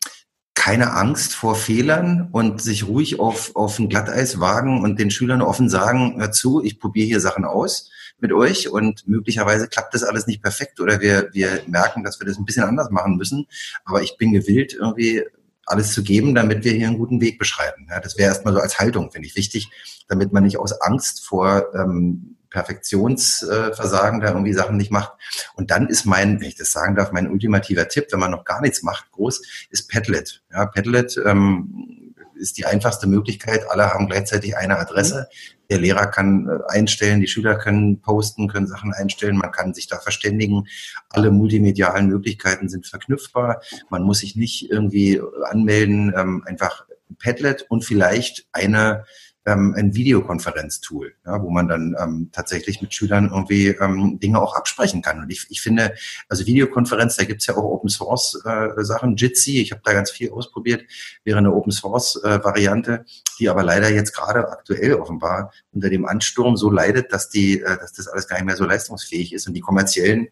keine 0.54 0.92
Angst 0.92 1.34
vor 1.34 1.54
Fehlern 1.54 2.28
und 2.30 2.60
sich 2.60 2.86
ruhig 2.86 3.20
auf, 3.20 3.56
auf 3.56 3.78
ein 3.78 3.88
Glatteis 3.88 4.38
wagen 4.38 4.82
und 4.82 5.00
den 5.00 5.10
Schülern 5.10 5.40
offen 5.40 5.70
sagen, 5.70 6.16
hör 6.18 6.30
zu, 6.30 6.62
ich 6.62 6.78
probiere 6.78 7.06
hier 7.06 7.20
Sachen 7.20 7.46
aus 7.46 7.90
mit 8.18 8.32
euch 8.32 8.68
und 8.68 9.06
möglicherweise 9.06 9.68
klappt 9.68 9.94
das 9.94 10.02
alles 10.02 10.26
nicht 10.26 10.42
perfekt 10.42 10.80
oder 10.80 11.00
wir, 11.00 11.28
wir 11.32 11.62
merken, 11.66 12.04
dass 12.04 12.20
wir 12.20 12.26
das 12.26 12.36
ein 12.36 12.44
bisschen 12.44 12.64
anders 12.64 12.90
machen 12.90 13.16
müssen. 13.16 13.46
Aber 13.84 14.02
ich 14.02 14.16
bin 14.18 14.32
gewillt, 14.32 14.74
irgendwie 14.74 15.22
alles 15.66 15.92
zu 15.92 16.02
geben, 16.02 16.34
damit 16.34 16.64
wir 16.64 16.72
hier 16.72 16.86
einen 16.86 16.98
guten 16.98 17.20
Weg 17.20 17.38
beschreiten. 17.38 17.86
Ja, 17.90 18.00
das 18.00 18.16
wäre 18.16 18.28
erstmal 18.28 18.54
so 18.54 18.60
als 18.60 18.78
Haltung, 18.78 19.10
finde 19.10 19.28
ich 19.28 19.36
wichtig, 19.36 19.70
damit 20.08 20.32
man 20.32 20.44
nicht 20.44 20.58
aus 20.58 20.80
Angst 20.80 21.24
vor 21.24 21.74
ähm, 21.74 22.36
Perfektionsversagen 22.50 24.20
da 24.20 24.28
irgendwie 24.28 24.52
Sachen 24.52 24.76
nicht 24.76 24.90
macht. 24.90 25.12
Und 25.56 25.70
dann 25.70 25.88
ist 25.88 26.06
mein, 26.06 26.40
wenn 26.40 26.48
ich 26.48 26.54
das 26.54 26.72
sagen 26.72 26.94
darf, 26.94 27.12
mein 27.12 27.30
ultimativer 27.30 27.88
Tipp, 27.88 28.06
wenn 28.10 28.20
man 28.20 28.30
noch 28.30 28.44
gar 28.44 28.60
nichts 28.60 28.82
macht, 28.82 29.10
groß, 29.12 29.42
ist 29.70 29.90
Padlet. 29.90 30.42
Ja, 30.52 30.66
Padlet 30.66 31.20
ähm, 31.24 32.14
ist 32.34 32.58
die 32.58 32.66
einfachste 32.66 33.06
Möglichkeit. 33.06 33.68
Alle 33.68 33.92
haben 33.92 34.06
gleichzeitig 34.06 34.56
eine 34.56 34.78
Adresse. 34.78 35.28
Der 35.70 35.78
Lehrer 35.78 36.06
kann 36.06 36.48
äh, 36.48 36.58
einstellen, 36.68 37.20
die 37.20 37.26
Schüler 37.26 37.56
können 37.56 38.00
posten, 38.00 38.48
können 38.48 38.66
Sachen 38.66 38.92
einstellen, 38.92 39.36
man 39.36 39.52
kann 39.52 39.74
sich 39.74 39.86
da 39.86 39.98
verständigen. 39.98 40.66
Alle 41.08 41.30
multimedialen 41.30 42.08
Möglichkeiten 42.08 42.68
sind 42.68 42.86
verknüpfbar. 42.86 43.62
Man 43.90 44.02
muss 44.02 44.20
sich 44.20 44.36
nicht 44.36 44.70
irgendwie 44.70 45.20
anmelden, 45.44 46.12
ähm, 46.16 46.44
einfach 46.46 46.86
Padlet 47.18 47.66
und 47.68 47.84
vielleicht 47.84 48.46
eine 48.52 49.04
ähm, 49.46 49.74
ein 49.76 49.94
Videokonferenztool, 49.94 51.14
ja, 51.24 51.42
wo 51.42 51.50
man 51.50 51.68
dann 51.68 51.96
ähm, 51.98 52.30
tatsächlich 52.32 52.82
mit 52.82 52.92
Schülern 52.92 53.30
irgendwie 53.30 53.68
ähm, 53.68 54.18
Dinge 54.20 54.40
auch 54.40 54.54
absprechen 54.54 55.02
kann. 55.02 55.20
Und 55.20 55.30
ich, 55.30 55.46
ich 55.48 55.60
finde, 55.60 55.94
also 56.28 56.46
Videokonferenz, 56.46 57.16
da 57.16 57.24
gibt's 57.24 57.46
ja 57.46 57.54
auch 57.56 57.62
Open 57.62 57.88
Source 57.88 58.42
äh, 58.44 58.84
Sachen. 58.84 59.16
Jitsi, 59.16 59.60
ich 59.60 59.70
habe 59.70 59.82
da 59.84 59.92
ganz 59.92 60.10
viel 60.10 60.30
ausprobiert, 60.30 60.84
wäre 61.24 61.38
eine 61.38 61.54
Open 61.54 61.72
Source 61.72 62.20
äh, 62.24 62.42
Variante, 62.42 63.04
die 63.38 63.48
aber 63.48 63.62
leider 63.62 63.90
jetzt 63.90 64.14
gerade 64.14 64.48
aktuell 64.48 64.94
offenbar 64.94 65.52
unter 65.72 65.90
dem 65.90 66.06
Ansturm 66.06 66.56
so 66.56 66.70
leidet, 66.70 67.12
dass 67.12 67.28
die, 67.28 67.60
äh, 67.60 67.78
dass 67.78 67.92
das 67.92 68.08
alles 68.08 68.26
gar 68.26 68.36
nicht 68.36 68.46
mehr 68.46 68.56
so 68.56 68.64
leistungsfähig 68.64 69.32
ist 69.32 69.46
und 69.46 69.54
die 69.54 69.60
kommerziellen 69.60 70.28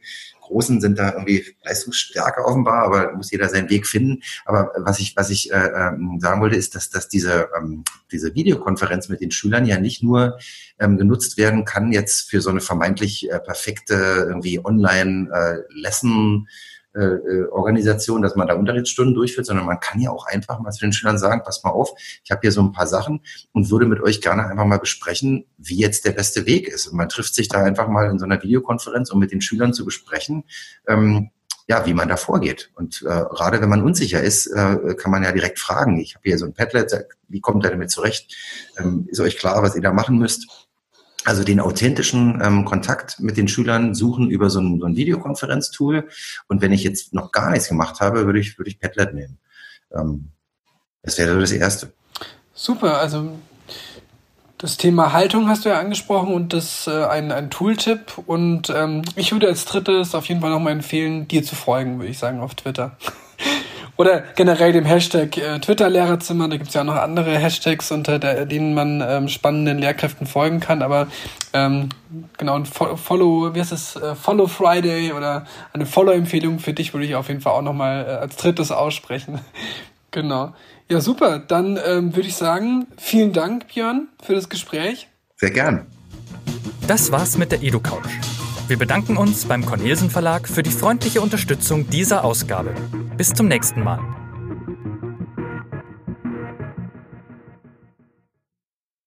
Großen 0.55 0.81
sind 0.81 1.01
da 1.01 1.13
irgendwie 1.13 1.45
leistungsstärker 1.65 2.47
offenbar, 2.47 2.85
aber 2.85 3.13
muss 3.15 3.33
jeder 3.33 3.49
seinen 3.49 3.71
Weg 3.71 3.89
finden. 3.89 4.23
Aber 4.45 4.71
was 4.77 5.01
ich, 5.01 5.17
was 5.17 5.31
ich 5.31 5.53
äh, 5.53 5.57
ähm, 5.57 6.21
sagen 6.21 6.41
wollte, 6.41 6.55
ist, 6.55 6.77
dass, 6.77 6.91
dass 6.91 7.09
diese, 7.09 7.49
ähm, 7.59 7.83
diese 8.13 8.37
Videokonferenz 8.37 9.09
mit 9.09 9.21
den 9.21 9.33
Schülern 9.33 9.67
ja 9.67 9.81
nicht 9.81 10.05
nur 10.05 10.39
ähm, 10.79 10.97
genutzt 10.97 11.39
werden 11.39 11.65
kann 11.65 11.91
jetzt 11.91 12.31
für 12.31 12.41
so 12.41 12.51
eine 12.51 12.61
vermeintlich 12.61 13.29
äh, 13.29 13.41
perfekte 13.41 13.95
irgendwie 14.29 14.65
Online-Lesson- 14.65 16.47
äh, 16.47 16.51
äh, 16.95 17.01
äh, 17.05 17.49
Organisation, 17.49 18.23
dass 18.23 18.37
man 18.37 18.47
da 18.47 18.55
Unterrichtsstunden 18.55 19.15
durchführt, 19.15 19.47
sondern 19.47 19.67
man 19.67 19.81
kann 19.81 20.01
ja 20.01 20.11
auch 20.11 20.27
einfach 20.27 20.61
mal 20.61 20.71
zu 20.71 20.81
den 20.81 20.93
Schülern 20.93 21.19
sagen, 21.19 21.43
pass 21.45 21.65
mal 21.65 21.71
auf, 21.71 21.93
ich 22.23 22.31
habe 22.31 22.41
hier 22.43 22.53
so 22.53 22.63
ein 22.63 22.71
paar 22.71 22.87
Sachen 22.87 23.21
und 23.53 23.69
würde 23.71 23.87
mit 23.87 24.01
euch 24.01 24.21
gerne 24.21 24.47
einfach 24.47 24.65
mal 24.65 24.79
besprechen, 24.79 25.45
wie 25.59 25.77
jetzt 25.77 26.05
der 26.05 26.13
beste 26.13 26.47
Weg 26.47 26.69
ist. 26.69 26.87
Und 26.87 26.97
man 26.97 27.09
trifft 27.09 27.35
sich 27.35 27.49
da 27.49 27.65
einfach 27.65 27.89
mal 27.89 28.09
in 28.11 28.21
so 28.21 28.25
einer 28.25 28.41
Videokonferenz, 28.41 29.11
um 29.11 29.19
mit 29.19 29.33
den 29.33 29.41
Schülern 29.41 29.73
zu 29.73 29.85
besprechen, 29.85 30.45
ähm, 30.87 31.31
ja, 31.67 31.85
wie 31.85 31.95
man 31.95 32.09
da 32.09 32.17
vorgeht. 32.17 32.71
Und 32.75 33.03
äh, 33.03 33.25
gerade 33.31 33.61
wenn 33.61 33.71
man 33.71 33.83
unsicher 33.83 34.23
ist, 34.23 34.47
äh, 34.47 34.95
kann 34.97 35.11
man 35.11 35.25
ja 35.25 35.33
direkt 35.33 35.59
fragen. 35.59 35.99
Ich 35.99 36.15
habe 36.15 36.23
hier 36.29 36.39
so 36.39 36.45
ein 36.45 36.55
Padlet, 36.55 37.07
wie 37.27 37.41
kommt 37.41 37.65
ihr 37.65 37.71
damit 37.71 37.91
zurecht? 37.91 38.37
Ähm, 38.79 39.09
ist 39.11 39.21
euch 39.21 39.37
klar, 39.37 39.63
was 39.63 39.75
ihr 39.75 39.83
da 39.83 39.93
machen 39.93 40.19
müsst? 40.19 40.64
Also 41.25 41.43
den 41.43 41.61
authentischen 41.61 42.41
ähm, 42.43 42.65
Kontakt 42.65 43.21
mit 43.21 43.37
den 43.37 43.49
Schülern 43.49 43.95
suchen 43.95 44.31
über 44.31 44.51
so 44.51 44.61
ein, 44.61 44.79
so 44.79 44.87
ein 44.87 44.97
Videokonferenztool. 44.97 46.09
Und 46.49 46.61
wenn 46.61 46.73
ich 46.73 46.85
jetzt 46.85 47.15
noch 47.15 47.33
gar 47.33 47.51
nichts 47.51 47.69
gemacht 47.69 48.01
habe, 48.01 48.27
würde 48.27 48.41
ich, 48.41 48.59
würde 48.59 48.71
ich 48.71 48.79
Padlet 48.79 49.15
nehmen. 49.15 49.39
Ähm, 49.95 50.31
das 51.03 51.19
wäre 51.19 51.39
das 51.39 51.53
Erste. 51.53 51.93
Super, 52.55 52.99
also 52.99 53.31
das 54.59 54.77
Thema 54.77 55.13
Haltung 55.13 55.49
hast 55.49 55.65
du 55.65 55.69
ja 55.69 55.79
angesprochen 55.79 56.33
und 56.33 56.53
das 56.53 56.87
äh, 56.87 57.05
ein, 57.05 57.33
ein 57.33 57.51
Tooltip. 57.51 58.19
Und 58.27 58.71
ähm, 58.71 59.03
ich 59.17 59.33
würde 59.33 59.49
als 59.49 59.65
drittes 59.65 60.15
auf 60.15 60.27
jeden 60.27 60.41
Fall 60.41 60.51
nochmal 60.51 60.73
empfehlen, 60.73 61.29
dir 61.29 61.43
zu 61.43 61.55
folgen, 61.55 61.99
würde 61.99 62.11
ich 62.11 62.19
sagen, 62.19 62.41
auf 62.41 62.55
Twitter. 62.55 62.97
Oder 63.97 64.25
generell 64.35 64.73
dem 64.73 64.85
Hashtag 64.85 65.37
äh, 65.37 65.61
Twitter-Lehrerzimmer. 65.61 66.49
Da 66.49 66.57
gibt 66.57 66.69
es 66.69 66.75
ja 66.75 66.81
auch 66.81 66.87
noch 66.87 66.97
andere 66.97 67.39
Hashtags, 67.39 67.93
unter 67.93 68.19
der, 68.19 68.45
denen 68.45 68.75
man 68.75 69.01
ähm, 69.07 69.29
spannenden 69.29 69.79
Lehrkräften 69.79 70.27
folgen 70.27 70.59
kann. 70.59 70.83
Aber 70.83 71.07
ähm, 71.53 71.91
genau, 72.37 72.57
ein 72.57 72.67
Follow, 72.67 73.55
wie 73.55 73.61
heißt 73.61 73.73
es, 73.73 73.97
äh, 73.97 74.17
Follow 74.17 74.49
Friday 74.49 75.13
oder 75.13 75.47
eine 75.73 75.87
Follow-Empfehlung 75.87 76.59
für 76.59 76.73
dich 76.73 76.93
würde 76.93 77.07
ich 77.07 77.15
auf 77.15 77.29
jeden 77.29 77.41
Fall 77.41 77.53
auch 77.53 77.63
nochmal 77.63 78.05
äh, 78.05 78.11
als 78.15 78.37
drittes 78.37 78.73
aussprechen. 78.73 79.41
genau. 80.11 80.55
Ja, 80.89 81.01
super. 81.01 81.39
Dann 81.39 81.79
ähm, 81.87 82.17
würde 82.17 82.29
ich 82.29 82.37
sagen, 82.37 82.87
vielen 82.97 83.33
Dank, 83.33 83.69
Björn, 83.69 84.09
für 84.23 84.35
das 84.35 84.49
Gespräch. 84.49 85.09
Sehr 85.37 85.51
gern. 85.51 85.87
Das 86.87 87.13
war's 87.13 87.39
mit 87.39 87.53
der 87.53 87.63
EduCouch. 87.63 88.44
Wir 88.67 88.79
bedanken 88.79 89.19
uns 89.19 89.45
beim 89.45 89.67
Cornelsen 89.67 90.09
Verlag 90.09 90.49
für 90.49 90.63
die 90.63 90.71
freundliche 90.71 91.21
Unterstützung 91.21 91.91
dieser 91.91 92.25
Ausgabe. 92.25 92.75
Bis 93.17 93.35
zum 93.35 93.47
nächsten 93.47 93.83
Mal. 93.83 94.01